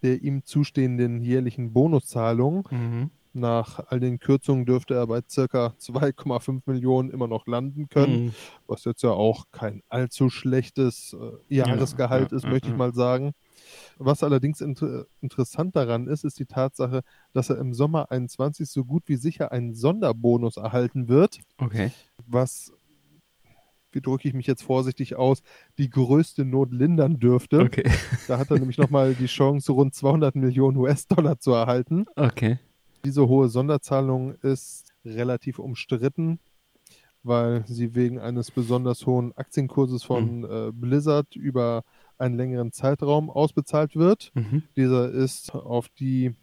[0.01, 2.63] der ihm zustehenden jährlichen Bonuszahlungen.
[2.69, 3.11] Mhm.
[3.31, 8.31] Nach all den Kürzungen dürfte er bei circa 2,5 Millionen immer noch landen können, Mhm.
[8.67, 12.77] was jetzt ja auch kein allzu schlechtes äh, Jahresgehalt ja, ist, ja, möchte ich ja.
[12.77, 13.31] mal sagen.
[13.97, 18.83] Was allerdings inter interessant daran ist, ist die Tatsache, dass er im Sommer 21 so
[18.83, 21.91] gut wie sicher einen Sonderbonus erhalten wird, Okay.
[22.27, 22.73] was,
[23.95, 25.41] wie drücke ich mich jetzt vorsichtig aus,
[25.77, 27.59] die größte Not lindern dürfte.
[27.61, 27.83] Okay.
[28.27, 32.05] Da hat er nämlich nochmal die Chance, rund 200 Millionen US-Dollar zu erhalten.
[32.15, 32.57] Okay.
[33.03, 36.39] Diese hohe Sonderzahlung ist relativ umstritten,
[37.21, 41.83] weil sie wegen eines besonders hohen Aktienkurses von äh, Blizzard über
[42.17, 44.31] einen längeren Zeitraum ausbezahlt wird.
[44.35, 44.63] Mhm.
[44.77, 46.33] Dieser ist auf die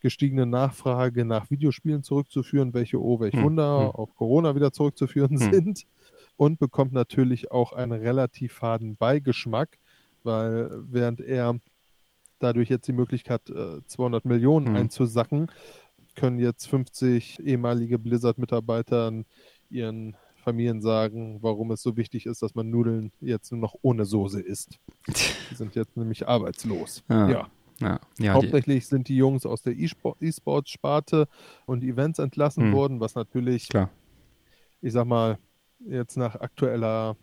[0.00, 3.90] gestiegene Nachfrage nach Videospielen zurückzuführen, welche, oh welch Hm, Wunder, hm.
[3.92, 5.52] auf Corona wieder zurückzuführen Hm.
[5.52, 5.86] sind.
[6.36, 9.78] Und bekommt natürlich auch einen relativ faden Beigeschmack,
[10.24, 11.58] weil während er
[12.40, 14.76] dadurch jetzt die Möglichkeit hat, äh, 200 Millionen Hm.
[14.76, 15.50] einzusacken,
[16.16, 19.12] können jetzt 50 ehemalige Blizzard-Mitarbeiter
[19.70, 24.04] ihren Familien sagen, warum es so wichtig ist, dass man Nudeln jetzt nur noch ohne
[24.04, 24.78] Soße isst.
[25.50, 27.02] Die sind jetzt nämlich arbeitslos.
[27.08, 27.28] Ja.
[27.30, 27.48] ja.
[27.80, 27.88] Ja.
[27.88, 28.00] Ja.
[28.18, 31.26] Die, Hauptsächlich sind die Jungs aus der E-Sport- E-Sports-Sparte
[31.66, 32.72] und Events entlassen Hm.
[32.72, 33.90] worden, was natürlich, klar.
[34.80, 35.38] ich sag mal,
[35.88, 37.16] jetzt nach aktueller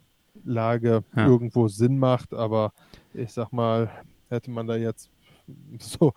[0.43, 1.27] Lage Ja.
[1.27, 2.71] irgendwo Sinn macht, aber
[3.13, 3.89] ich sag mal,
[4.29, 5.09] hätte man da jetzt
[5.79, 6.13] so,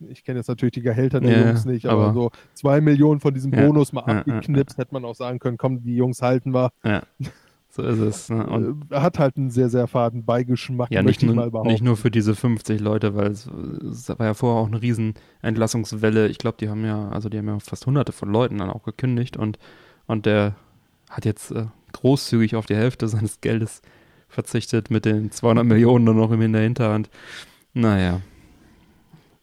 [0.00, 3.20] ich kenne jetzt natürlich die Gehälter der Ja, Jungs nicht, aber, aber- so zwei Millionen
[3.20, 6.52] von diesem Ja, Bonus mal abgeknipst, hätte man auch sagen können, komm, die Jungs halten
[6.54, 6.70] wir.
[6.84, 7.02] Ja.
[7.70, 8.30] So ist es.
[8.30, 8.46] Ne?
[8.46, 12.12] Und Äh, hat halt einen sehr, sehr faden Beigeschmack, ja, nicht nur, nicht nur für
[12.12, 16.28] diese 50 Leute, weil es, es war ja vorher auch eine riesen Entlassungswelle.
[16.28, 18.84] Ich glaube, die haben ja, also die haben ja fast hunderte von Leuten dann auch
[18.84, 19.58] gekündigt und,
[20.06, 20.54] und der
[21.14, 23.82] hat jetzt äh, großzügig auf die Hälfte seines Geldes
[24.28, 27.08] verzichtet mit den 200 Millionen dann noch in der Hinterhand.
[27.72, 28.20] Naja,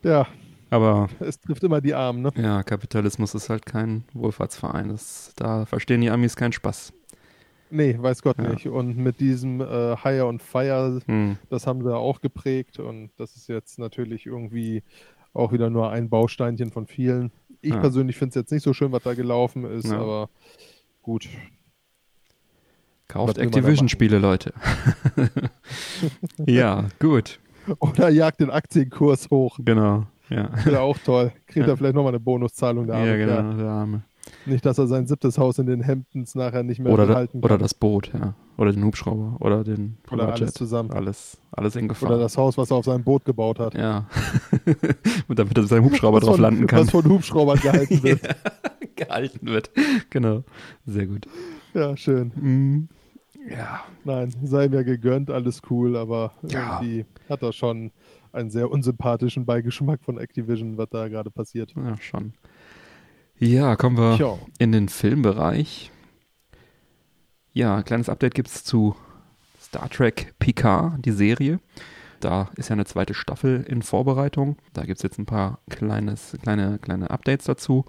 [0.03, 0.27] Ja,
[0.69, 2.31] aber es trifft immer die Armen, ne?
[2.35, 4.89] ja, Kapitalismus ist halt kein Wohlfahrtsverein.
[4.89, 6.93] Das, da verstehen die Amis keinen Spaß.
[7.69, 8.49] Nee, weiß Gott Ja.
[8.49, 8.67] nicht.
[8.67, 11.37] Und mit diesem äh, Hire und Fire, Hm.
[11.49, 14.83] das haben sie auch geprägt und das ist jetzt natürlich irgendwie
[15.33, 17.31] auch wieder nur ein Bausteinchen von vielen.
[17.61, 17.79] Ich Ja.
[17.79, 19.99] persönlich finde es jetzt nicht so schön, was da gelaufen ist, Ja.
[20.01, 20.29] aber
[21.01, 21.29] gut.
[23.11, 24.53] Kauft da Activision-Spiele, Leute.
[26.45, 27.39] ja, gut.
[27.79, 29.59] Oder jagt den Aktienkurs hoch.
[29.63, 30.05] Genau.
[30.29, 30.49] Ja.
[30.65, 31.31] Wäre auch toll.
[31.47, 31.73] Kriegt Ja.
[31.73, 33.03] er vielleicht nochmal eine Bonuszahlung da.
[33.03, 34.01] Ja, genau, der Arme.
[34.45, 37.39] Nicht, dass er sein siebtes Haus in den Hamptons nachher nicht mehr Oder, da, behalten
[37.39, 37.59] oder kann.
[37.59, 38.33] das Boot, ja.
[38.57, 39.35] Oder den Hubschrauber.
[39.39, 40.91] Oder den Oder alles zusammen.
[40.91, 42.11] Alles, alles in Gefahr.
[42.11, 43.73] Oder das Haus, was er auf seinem Boot gebaut hat.
[43.73, 44.07] ja.
[45.27, 46.81] Und damit er seinen Hubschrauber Was drauf von- landen kann.
[46.81, 48.21] Was von Hubschraubern gehalten wird.
[48.95, 49.69] gehalten wird.
[50.09, 50.43] Genau.
[50.85, 51.27] Sehr gut.
[51.73, 52.31] ja, schön.
[52.35, 52.87] Mhm.
[53.49, 53.81] Ja.
[54.03, 56.79] Nein, sei mir gegönnt, alles cool, aber Ja.
[56.81, 57.91] irgendwie hat er schon
[58.31, 61.73] einen sehr unsympathischen Beigeschmack von Activision, was da gerade passiert.
[61.75, 62.33] Ja, schon.
[63.37, 65.91] Ja, kommen wir Tja, in den Filmbereich.
[67.53, 68.95] Ja, ein kleines Update gibt es zu
[69.59, 71.59] Star Trek Picard, die Serie.
[72.19, 74.57] Da ist ja eine zweite Staffel in Vorbereitung.
[74.73, 77.85] Da gibt es jetzt ein paar kleines, kleine, kleine Updates dazu.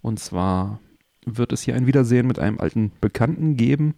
[0.00, 0.80] Und zwar
[1.26, 3.94] wird es hier ein Wiedersehen mit einem alten Bekannten geben.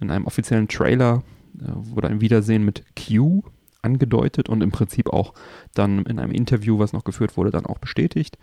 [0.00, 1.22] In einem offiziellen Trailer
[1.58, 3.42] äh, wurde ein Wiedersehen mit Q
[3.82, 5.34] angedeutet und im Prinzip auch
[5.74, 8.38] dann in einem Interview, was noch geführt wurde, dann auch bestätigt.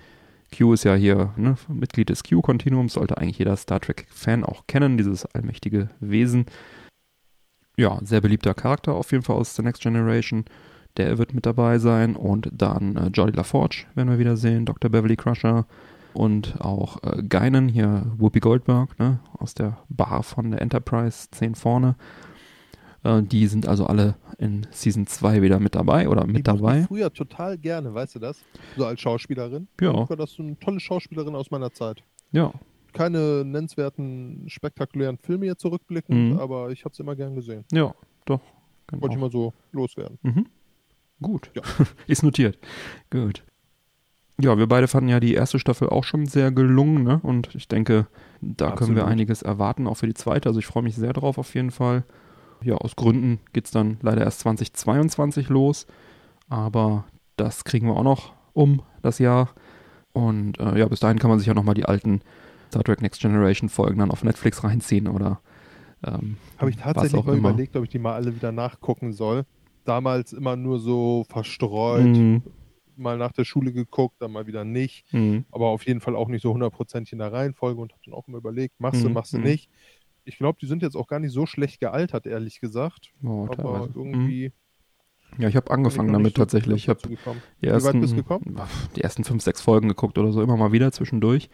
[0.56, 4.98] Q ist ja hier ne, Mitglied des Q-Kontinuums, sollte eigentlich jeder Star Trek-Fan auch kennen,
[4.98, 6.46] dieses allmächtige Wesen.
[7.76, 10.46] Ja, sehr beliebter Charakter auf jeden Fall aus The Next Generation.
[10.96, 14.90] Der wird mit dabei sein und dann äh, Jolly LaForge werden wir wieder sehen, Dr.
[14.90, 15.68] Beverly Crusher
[16.18, 21.56] und auch äh, Guinan, hier Whoopi Goldberg, ne, aus der Bar von der Enterprise 10
[21.56, 21.96] vorne.
[23.04, 26.60] Äh, die sind also alle in Season 2 wieder mit dabei oder die mit mochte
[26.62, 26.80] dabei.
[26.82, 28.44] Ich früher total gerne, weißt du das?
[28.76, 29.68] So als Schauspielerin.
[29.80, 30.10] Ja.
[30.10, 32.04] War das so eine tolle Schauspielerin aus meiner Zeit.
[32.32, 32.52] Ja,
[32.94, 36.40] Keine nennenswerten, spektakulären Filme jetzt zurückblickend, Mhm.
[36.40, 37.64] aber ich habe es immer gern gesehen.
[37.72, 37.94] ja,
[38.26, 38.42] doch.
[38.92, 40.18] Wollte ich mal so loswerden.
[40.24, 40.46] Mhm.
[41.22, 41.52] Gut.
[41.56, 41.62] Ja.
[42.08, 42.58] Ist notiert.
[43.12, 43.44] Gut.
[44.40, 47.20] Ja, wir beide fanden ja die erste Staffel auch schon sehr gelungen, ne?
[47.24, 48.06] Und ich denke,
[48.42, 49.12] da können wir Absolut.
[49.12, 50.50] einiges erwarten, auch für die zweite.
[50.50, 52.04] Also ich freue mich sehr drauf auf jeden Fall.
[52.64, 55.88] Ja, aus Gründen geht's dann leider erst 2022 los.
[56.50, 59.50] Aber das kriegen wir auch noch um das Jahr.
[60.14, 62.22] Und äh, ja, bis dahin kann man sich ja nochmal die alten
[62.70, 65.40] Star Trek Next Generation Folgen dann auf Netflix reinziehen oder
[66.06, 67.50] ähm, Habe ich tatsächlich auch mal immer.
[67.50, 69.46] überlegt, ob ich die mal alle wieder nachgucken soll.
[69.86, 72.44] Damals immer nur so verstreut, Mhm.
[72.98, 75.06] Mal nach der Schule geguckt, dann mal wieder nicht.
[75.14, 75.46] Mhm.
[75.52, 78.28] aber auf jeden Fall auch nicht so hundertprozentig in der Reihenfolge und habe dann auch
[78.28, 79.44] immer überlegt, machst du, Mhm, machst du mhm.
[79.46, 79.70] nicht.
[80.26, 83.12] Ich glaube, die sind jetzt auch gar nicht so schlecht gealtert, ehrlich gesagt.
[83.24, 84.50] Oh, aber irgendwie.
[84.50, 84.54] Mhm.
[85.42, 86.84] Ja, ich habe angefangen ich damit so tatsächlich.
[86.84, 87.18] Ich habe die
[87.62, 88.60] Wie weit ersten, bist du gekommen?
[88.96, 91.50] die ersten fünf, sechs Folgen geguckt oder so, immer mal wieder zwischendurch.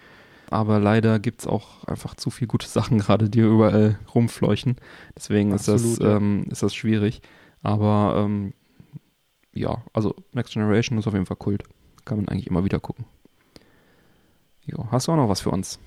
[0.49, 4.75] Aber leider gibt's auch einfach zu viel gute Sachen gerade, die überall rumfleuchen.
[5.17, 6.17] Deswegen ist, das, Absolut, ja.
[6.17, 7.21] ähm, ist das schwierig.
[7.61, 8.53] Aber ähm,
[9.53, 11.63] ja, also Next Generation ist auf jeden Fall Kult.
[12.05, 13.05] Kann man eigentlich immer wieder gucken.
[14.65, 15.79] Jo, hast du auch noch was für uns?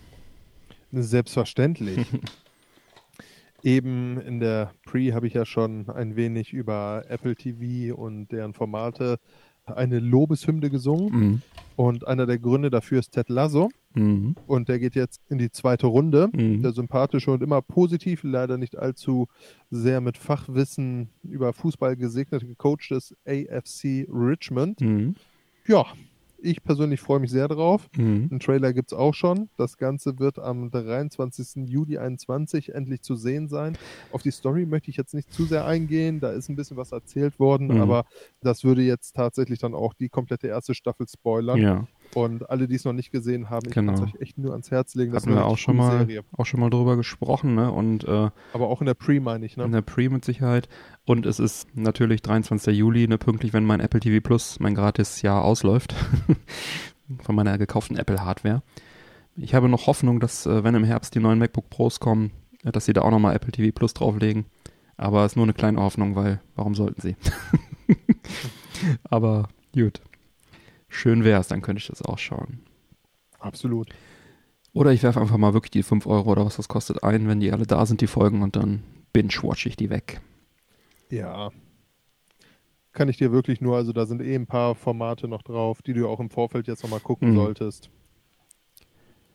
[0.92, 2.06] Selbstverständlich.
[3.62, 8.54] Eben in der Pre habe ich ja schon ein wenig über Apple TV und deren
[8.54, 9.18] Formate
[9.66, 11.12] eine Lobeshymne gesungen.
[11.12, 11.42] Mhm.
[11.76, 13.70] Und einer der Gründe dafür ist Ted Lasso.
[13.94, 14.34] Mhm.
[14.46, 16.28] Und der geht jetzt in die zweite Runde.
[16.32, 16.62] Mhm.
[16.62, 19.28] Der sympathische und immer positiv, leider nicht allzu
[19.70, 24.80] sehr mit Fachwissen über Fußball gesegnete Coach des AFC Richmond.
[24.80, 25.16] Mhm.
[25.66, 25.84] Ja,
[26.46, 27.88] ich persönlich freue mich sehr drauf.
[27.96, 28.28] Mhm.
[28.30, 29.48] Einen Trailer gibt es auch schon.
[29.56, 31.68] Das Ganze wird am 23.
[31.68, 33.76] Juli 21 endlich zu sehen sein.
[34.12, 36.20] Auf die Story möchte ich jetzt nicht zu sehr eingehen.
[36.20, 37.80] Da ist ein bisschen was erzählt worden, Mhm.
[37.80, 38.04] aber
[38.40, 41.58] das würde jetzt tatsächlich dann auch die komplette erste Staffel spoilern.
[41.60, 43.92] Ja, Und alle, die es noch nicht gesehen haben, ich Genau.
[43.94, 45.12] kann es euch echt nur ans Herz legen.
[45.12, 46.22] Das hatten wir auch schon mal, Serie.
[46.36, 47.70] auch schon mal drüber gesprochen, ne?
[47.72, 49.64] Und äh, Aber auch in der Pre meine ich, ne?
[49.64, 50.68] In der Pre mit Sicherheit.
[51.06, 52.76] Und es ist natürlich 23.
[52.76, 55.94] Juli, ne, pünktlich, wenn mein Apple TV Plus, mein Gratis-Jahr ausläuft.
[57.22, 58.62] von meiner gekauften Apple-Hardware.
[59.36, 62.32] Ich habe noch Hoffnung, dass, äh, wenn im Herbst die neuen MacBook Pros kommen,
[62.64, 64.46] äh, dass sie da auch nochmal Apple TV Plus drauflegen.
[64.96, 67.16] Aber es ist nur eine kleine Hoffnung, weil warum sollten sie?
[69.04, 70.00] Aber gut.
[70.88, 72.60] Schön wär's, dann könnte ich das auch schauen.
[73.38, 73.90] Absolut.
[74.72, 77.40] Oder ich werfe einfach mal wirklich die 5 Euro oder was das kostet ein, wenn
[77.40, 80.20] die alle da sind, die Folgen, und dann binge-watch ich die weg.
[81.10, 81.50] Ja.
[82.92, 85.92] Kann ich dir wirklich nur, also da sind eh ein paar Formate noch drauf, die
[85.92, 87.36] du auch im Vorfeld jetzt nochmal gucken Mhm.
[87.36, 87.90] solltest.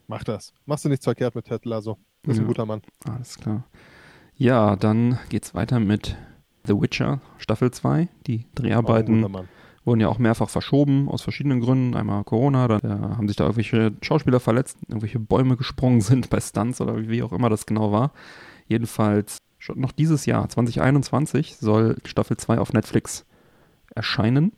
[0.08, 0.54] Mach das.
[0.66, 1.98] Machst du nichts verkehrt mit Ted Lasso.
[2.28, 2.44] Ist Ja.
[2.44, 2.82] ein guter Mann.
[3.06, 3.64] Alles klar.
[4.36, 6.18] Ja, dann geht's weiter mit
[6.66, 8.08] The Witcher Staffel 2.
[8.28, 9.24] Die Dreharbeiten
[9.86, 11.96] wurden ja auch mehrfach verschoben, aus verschiedenen Gründen.
[11.96, 16.40] Einmal Corona, dann äh, haben sich da irgendwelche Schauspieler verletzt, irgendwelche Bäume gesprungen sind bei
[16.40, 18.12] Stunts oder wie auch immer das genau war.
[18.68, 23.26] Jedenfalls schon noch dieses Jahr, 2021, soll Staffel 2 auf Netflix
[23.94, 24.54] erscheinen.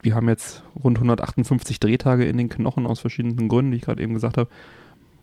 [0.00, 4.02] Wir haben jetzt rund 158 Drehtage in den Knochen aus verschiedenen Gründen, die ich gerade
[4.02, 4.48] eben gesagt habe.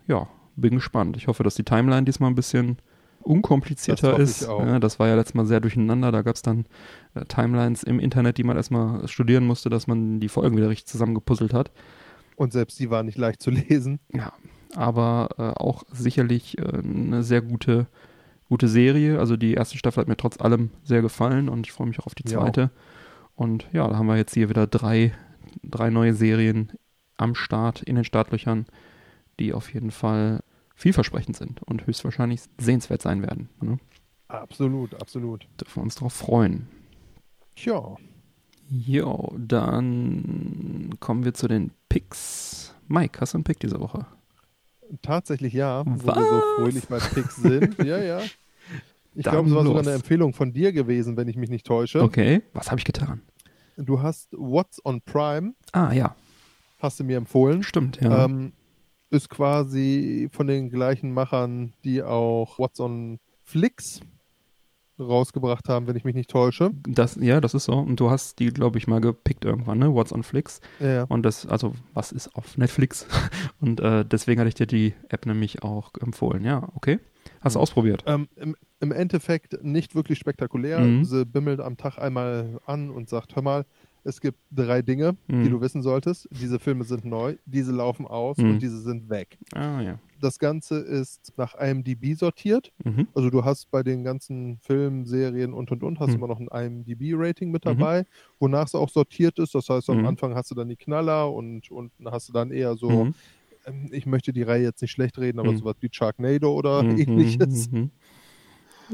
[0.07, 1.15] Ja, bin gespannt.
[1.15, 2.77] Ich hoffe, dass die Timeline diesmal ein bisschen
[3.21, 4.41] unkomplizierter Das ist.
[4.47, 6.11] Ja, das war ja letztes Mal sehr durcheinander.
[6.11, 6.65] Da gab es dann
[7.13, 10.87] äh, Timelines im Internet, die man erstmal studieren musste, dass man die Folgen wieder richtig
[10.87, 11.71] zusammengepuzzelt hat.
[12.35, 13.99] Und selbst die war nicht leicht zu lesen.
[14.13, 14.33] Ja,
[14.75, 17.87] aber äh, auch sicherlich äh, eine sehr gute,
[18.53, 19.17] gute Serie.
[19.17, 22.05] Also die erste Staffel hat mir trotz allem sehr gefallen und ich freue mich auch
[22.05, 22.69] auf die zweite.
[23.33, 25.11] Und ja, da haben wir jetzt hier wieder drei,
[25.63, 26.71] drei neue Serien
[27.17, 28.67] am Start, in den Startlöchern,
[29.39, 30.41] die auf jeden Fall
[30.75, 33.49] vielversprechend sind und höchstwahrscheinlich sehenswert sein werden.
[33.59, 33.79] Ne?
[34.27, 35.47] Absolut, absolut.
[35.59, 36.67] Dürfen wir uns darauf freuen.
[37.55, 37.95] Tja,
[38.69, 42.75] Jo, dann kommen wir zu den Picks.
[42.87, 44.05] Mike, hast du einen Pick diese Woche?
[45.01, 46.15] tatsächlich ja, wo Was?
[46.15, 47.77] wir so fröhlich bei Picks sind.
[47.83, 48.21] ja, ja.
[49.15, 52.01] Ich glaube, es war sogar eine Empfehlung von dir gewesen, wenn ich mich nicht täusche.
[52.01, 53.21] Okay, was habe ich getan?
[53.77, 56.15] Du hast What's on Prime, Ah, ja,
[56.79, 57.63] hast du mir empfohlen.
[57.63, 58.25] stimmt, ja.
[58.25, 58.53] Ähm,
[59.09, 63.99] ist quasi von den gleichen Machern, die auch What's on Flix
[64.99, 66.71] rausgebracht haben, wenn ich mich nicht täusche.
[66.87, 67.73] Das, ja, das ist so.
[67.73, 69.93] Und du hast die, glaube ich, mal gepickt irgendwann, ne?
[69.93, 70.61] What's on Flix.
[70.79, 71.03] Ja, ja.
[71.09, 73.07] Und das, also, was ist auf Netflix?
[73.59, 76.43] Und äh, deswegen hatte ich dir die App nämlich auch empfohlen.
[76.43, 76.99] Ja, okay.
[77.43, 77.63] Hast du Mhm.
[77.63, 78.03] ausprobiert?
[78.07, 80.79] Ähm, im, Im Endeffekt nicht wirklich spektakulär.
[80.79, 81.03] Mhm.
[81.05, 83.65] Sie bimmelt am Tag einmal an und sagt, hör mal,
[84.05, 85.43] es gibt drei Dinge, Mhm.
[85.43, 86.27] die du wissen solltest.
[86.31, 88.49] Diese Filme sind neu, diese laufen aus Mhm.
[88.51, 89.37] und diese sind weg.
[89.53, 89.99] Ah, ja.
[90.19, 92.71] Das Ganze ist nach IMDb sortiert.
[92.83, 93.07] Mhm.
[93.13, 96.15] Also du hast bei den ganzen Filmen, Serien und und und hast Mhm.
[96.15, 97.69] immer noch ein IMDb-Rating mit Mhm.
[97.69, 98.05] dabei,
[98.39, 99.53] wonach es auch sortiert ist.
[99.55, 100.05] Das heißt, am.
[100.05, 103.07] Anfang hast du dann die Knaller und unten hast du dann eher so
[103.91, 105.57] ich möchte die Reihe jetzt nicht schlecht reden, aber Mhm.
[105.57, 107.91] sowas wie Sharknado oder Mhm, ähnliches, mhm,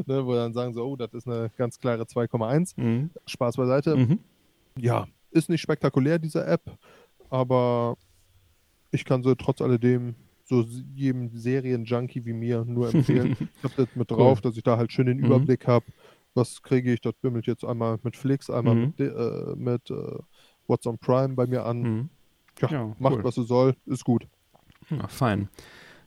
[0.06, 2.74] ne, wo dann sagen so, oh, das ist eine ganz klare 2,1.
[2.78, 3.98] mhm, Spaß beiseite.
[3.98, 4.20] mhm.
[4.78, 6.62] Ja, ist nicht spektakulär, diese App,
[7.30, 7.98] aber
[8.92, 10.16] ich kann sie trotz alledem
[10.46, 10.62] so
[10.96, 13.36] jedem Serienjunkie wie mir nur empfehlen.
[13.58, 15.26] ich habe das mit drauf, dass ich da halt schön den Mhm.
[15.26, 15.86] Überblick habe.
[16.34, 17.02] Was kriege ich?
[17.02, 18.94] Das bimmelt jetzt einmal mit Flix, einmal Mhm.
[18.98, 20.18] mit, äh, mit äh,
[20.68, 21.82] What's on Prime bei mir an.
[21.82, 22.10] Mhm.
[22.62, 23.24] Ja, Ja, macht, cool.
[23.24, 24.28] was es soll, ist gut.
[24.90, 25.50] Ja, fein.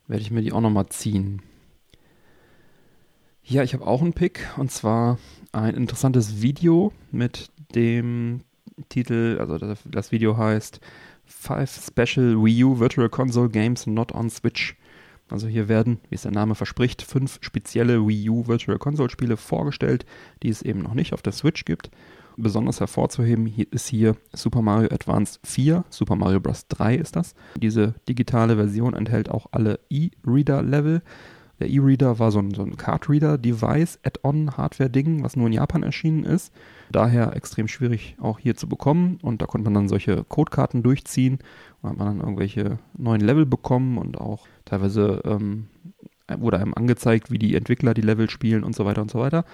[0.09, 1.43] Werde ich mir die auch nochmal ziehen.
[3.45, 5.19] Ja, ich habe auch einen Pick und zwar
[5.53, 8.43] ein interessantes Video mit dem
[8.89, 10.81] Titel, also das, das Video heißt
[11.25, 14.77] Five Special Wii U Virtual Console Games Not on Switch.
[15.29, 19.37] Also hier werden, wie es der Name verspricht, fünf spezielle Wii U Virtual Console Spiele
[19.37, 20.05] vorgestellt,
[20.43, 21.91] die es eben noch nicht auf der Switch gibt.
[22.37, 26.67] Besonders hervorzuheben ist hier Super Mario Advance 4, Super Mario Bros.
[26.69, 27.35] 3 ist das.
[27.57, 31.03] Diese digitale Version enthält auch alle E-Reader-Level.
[31.61, 36.53] Der E-Reader war so ein, so ein Card-Reader-Device, Add-on-Hardware-Ding, was nur in Japan erschienen ist.
[36.91, 39.19] Daher extrem schwierig auch hier zu bekommen.
[39.23, 41.39] Und da konnte man dann solche Codekarten durchziehen.
[41.81, 45.69] Und hat man dann irgendwelche neuen Level bekommen und auch teilweise ähm,
[46.37, 49.45] wurde einem angezeigt, wie die Entwickler die Level spielen und so weiter und so weiter.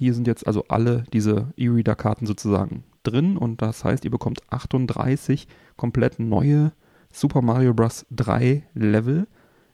[0.00, 5.46] Hier sind jetzt also alle diese E-Reader-Karten sozusagen drin und das heißt, ihr bekommt 38
[5.76, 6.72] komplett neue
[7.12, 8.06] Super Mario Bros.
[8.10, 9.28] 3 Level,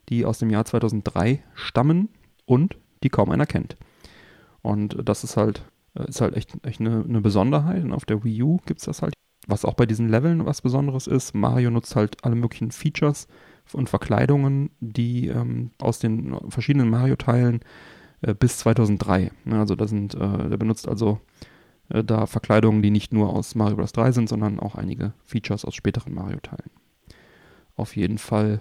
[0.08, 2.08] die aus dem Jahr 2003 stammen
[2.44, 3.76] und die kaum einer kennt.
[4.62, 5.62] Und das ist halt,
[5.94, 7.84] äh, ist halt echt, echt eine, eine Besonderheit.
[7.84, 9.14] Und auf der Wii U gibt es das halt.
[9.46, 13.28] Was auch bei diesen Leveln was Besonderes ist, Mario nutzt halt alle möglichen Features
[13.72, 17.60] und Verkleidungen, die ähm, aus den verschiedenen Mario-Teilen
[18.26, 19.30] äh, bis 2003.
[19.44, 21.20] Ne, also da sind, äh, der benutzt also
[21.88, 23.92] äh, da Verkleidungen, die nicht nur aus Mario Bros.
[23.92, 26.70] 3 sind, sondern auch einige Features aus späteren Mario-Teilen.
[27.76, 28.60] Auf jeden Fall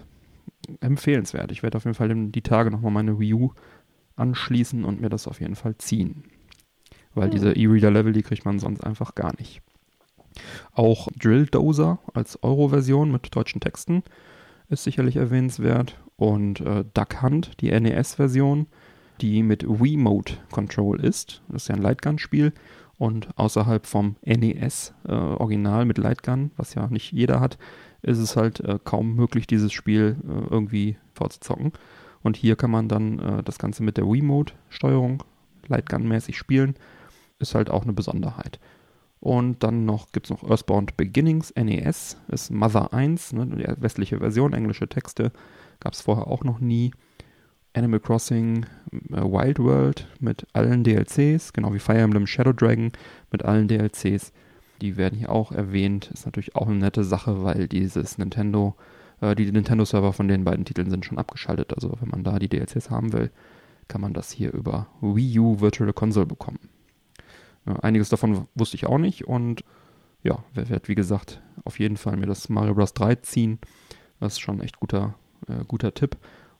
[0.80, 1.50] empfehlenswert.
[1.52, 3.52] Ich werde auf jeden Fall in die Tage nochmal meine Wii U
[4.16, 6.24] anschließen und mir das auf jeden Fall ziehen.
[7.14, 7.30] Weil Hm.
[7.32, 9.62] diese E-Reader-Level, die kriegt man sonst einfach gar nicht.
[10.72, 14.02] Auch Drill Dozer als Euro-Version mit deutschen Texten
[14.68, 15.98] ist sicherlich erwähnenswert.
[16.16, 18.66] Und äh, Duck Hunt, die NES-Version,
[19.20, 21.42] die mit Wii-Mode Control ist.
[21.48, 22.52] Das ist ja ein Lightgun-Spiel.
[22.98, 27.58] Und außerhalb vom NES-Original mit Lightgun, was ja nicht jeder hat,
[28.00, 31.72] ist es halt äh, kaum möglich, dieses Spiel äh, irgendwie vorzuzocken.
[32.22, 35.22] Und hier kann man dann äh, das Ganze mit der Wii-Mode-Steuerung
[35.68, 36.74] Lightgun-mäßig spielen.
[37.38, 38.58] Ist halt auch eine Besonderheit.
[39.20, 44.18] Und dann noch gibt es noch Earthbound Beginnings, NES, ist Mother 1, ne, die westliche
[44.18, 45.32] Version, englische Texte,
[45.80, 46.92] gab es vorher auch noch nie.
[47.76, 48.64] Animal Crossing
[49.12, 52.90] äh, Wild World mit allen DLCs, genau wie Fire Emblem Shadow Dragon
[53.30, 54.32] mit allen DLCs.
[54.80, 56.10] Die werden hier auch erwähnt.
[56.12, 58.74] Ist natürlich auch eine nette Sache, weil dieses Nintendo,
[59.20, 61.74] äh, die Nintendo-Server von den beiden Titeln sind schon abgeschaltet.
[61.74, 63.30] Also wenn man da die DLCs haben will,
[63.88, 66.58] kann man das hier über Wii U Virtual Console bekommen.
[67.66, 69.64] Ja, einiges davon wusste ich auch nicht und
[70.22, 72.94] ja, wer wird wie gesagt auf jeden Fall mir das Mario Bros.
[72.94, 73.58] 3 ziehen.
[74.18, 75.14] Das ist schon echt guter,
[75.48, 76.16] äh, guter Tipp.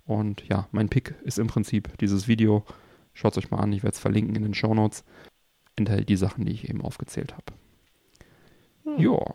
[0.07, 2.65] Und ja, mein Pick ist im Prinzip dieses Video.
[3.13, 5.05] Schaut es euch mal an, ich werde es verlinken in den Show Notes.
[5.77, 7.53] Enthält die Sachen, die ich eben aufgezählt habe.
[8.85, 8.99] Hm.
[9.03, 9.35] Ja.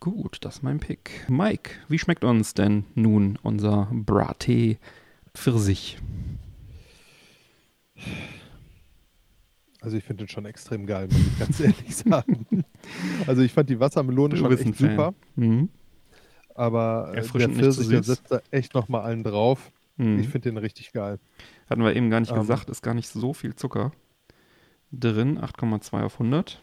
[0.00, 1.24] Gut, das ist mein Pick.
[1.28, 4.76] Mike, wie schmeckt uns denn nun unser Braté
[5.34, 5.98] Pfirsich?
[9.80, 12.64] Also ich finde den schon extrem geil, muss ich ganz ehrlich sagen.
[13.26, 14.90] Also ich fand die Wassermelone schon echt ein Fan.
[14.90, 15.68] super, Mhm.
[16.56, 18.06] Aber äh, der Pfirsich, der süß.
[18.06, 19.70] setzt da echt nochmal allen drauf.
[19.96, 20.18] Mhm.
[20.20, 21.18] Ich finde den richtig geil.
[21.70, 22.38] Hatten wir eben gar nicht Ähm.
[22.40, 23.92] gesagt, ist gar nicht so viel Zucker
[24.92, 25.38] drin.
[25.38, 26.60] 8,2 auf 100.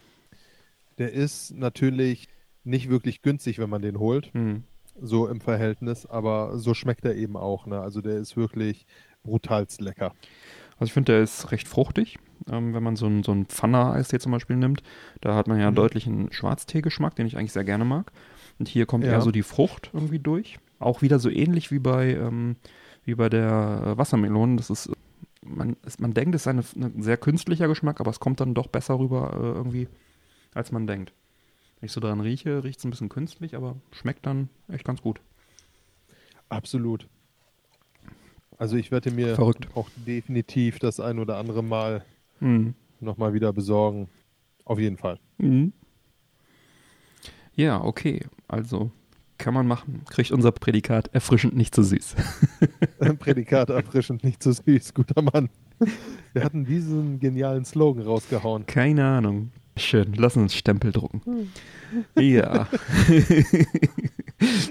[0.98, 2.28] Der ist natürlich
[2.62, 4.62] nicht wirklich günstig, wenn man den holt, Mhm.
[5.00, 7.66] so im Verhältnis, aber so schmeckt er eben auch.
[7.66, 7.80] Ne?
[7.80, 8.86] Also der ist wirklich
[9.24, 10.14] brutalst lecker.
[10.78, 12.18] Also ich finde, der ist recht fruchtig.
[12.50, 14.82] Ähm, wenn man so einen so einen Pfanner-Eistee zum Beispiel nimmt,
[15.20, 15.76] da hat man ja Mhm.
[15.76, 18.12] deutlich einen Schwarztee-Geschmack, den ich eigentlich sehr gerne mag.
[18.58, 19.12] Und hier kommt Ja.
[19.12, 20.58] eher so die Frucht irgendwie durch.
[20.78, 22.56] Auch wieder so ähnlich wie bei, ähm,
[23.04, 24.56] wie bei der äh, Wassermelone.
[24.56, 24.90] Das ist,
[25.42, 28.66] man, es, man denkt, es ist ein sehr künstlicher Geschmack, aber es kommt dann doch
[28.66, 29.88] besser rüber äh, irgendwie,
[30.54, 31.12] als man denkt.
[31.80, 35.00] Wenn ich so dran rieche, riecht es ein bisschen künstlich, aber schmeckt dann echt ganz
[35.02, 35.20] gut.
[36.48, 37.08] Absolut.
[38.58, 39.68] Also ich werde mir Verrückt.
[39.74, 42.04] auch definitiv das ein oder andere Mal
[42.40, 42.74] Mhm.
[43.00, 44.08] nochmal wieder besorgen.
[44.64, 45.18] Auf jeden Fall.
[45.38, 45.72] Mhm.
[47.54, 48.20] Ja, okay.
[48.48, 48.90] Also
[49.38, 50.02] kann man machen.
[50.08, 52.14] Kriegt unser Prädikat erfrischend nicht zu süß.
[53.18, 55.50] Prädikat erfrischend, nicht zu süß, guter Mann.
[56.32, 58.66] Wir hatten diesen genialen Slogan rausgehauen.
[58.66, 59.50] Keine Ahnung.
[59.76, 60.14] Schön.
[60.14, 61.50] Lass uns Stempel drucken.
[62.18, 62.68] Ja.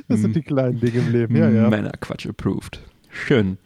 [0.07, 1.70] Das sind die kleinen Dinge im Leben, ja, ja.
[1.70, 2.80] Männerquatsch approved.
[3.09, 3.57] Schön.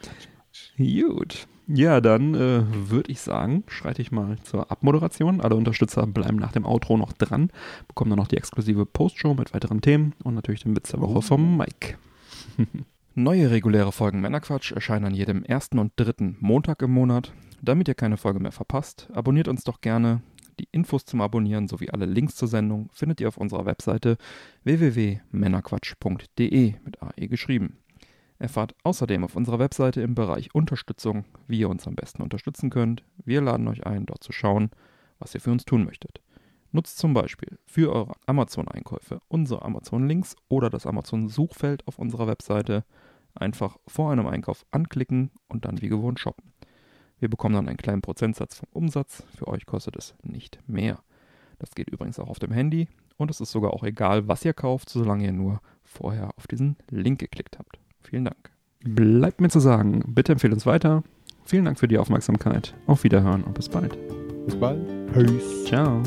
[0.78, 1.48] Gut.
[1.68, 5.42] Ja, dann äh, würde ich sagen, schreite ich mal zur Abmoderation.
[5.42, 7.52] Alle Unterstützer bleiben nach dem Outro noch dran,
[7.90, 11.22] bekommen dann noch die exklusive Postshow mit weiteren Themen und natürlich den Witz der Woche
[11.22, 11.98] vom Mike.
[13.16, 17.34] Neue reguläre Folgen Männerquatsch erscheinen an jedem ersten und dritten Montag im Monat.
[17.62, 20.22] Damit ihr keine Folge mehr verpasst, abonniert uns doch gerne.
[20.60, 24.18] Die Infos zum Abonnieren sowie alle Links zur Sendung findet ihr auf unserer Webseite
[24.64, 27.80] www.männerquatsch.de mit AE geschrieben.
[28.40, 33.04] Erfahrt außerdem auf unserer Webseite im Bereich Unterstützung, wie ihr uns am besten unterstützen könnt.
[33.24, 34.70] Wir laden euch ein, dort zu schauen,
[35.20, 36.22] was ihr für uns tun möchtet.
[36.72, 42.84] Nutzt zum Beispiel für eure Amazon-Einkäufe unsere Amazon-Links oder das Amazon-Suchfeld auf unserer Webseite.
[43.34, 46.54] Einfach vor einem Einkauf anklicken und dann wie gewohnt shoppen.
[47.20, 49.24] Wir bekommen dann einen kleinen Prozentsatz vom Umsatz.
[49.36, 51.00] Für euch kostet es nicht mehr.
[51.58, 54.54] Das geht übrigens auch auf dem Handy und es ist sogar auch egal, was ihr
[54.54, 57.80] kauft, solange ihr nur vorher auf diesen Link geklickt habt.
[58.10, 58.52] Vielen Dank.
[58.84, 61.04] Bleibt mir zu sagen, bitte empfehlt uns weiter.
[61.46, 62.74] Vielen Dank für die Aufmerksamkeit.
[62.86, 63.98] Auf Wiederhören und bis bald.
[64.46, 64.80] Bis bald.
[65.14, 65.66] Peace.
[65.66, 66.02] Ciao.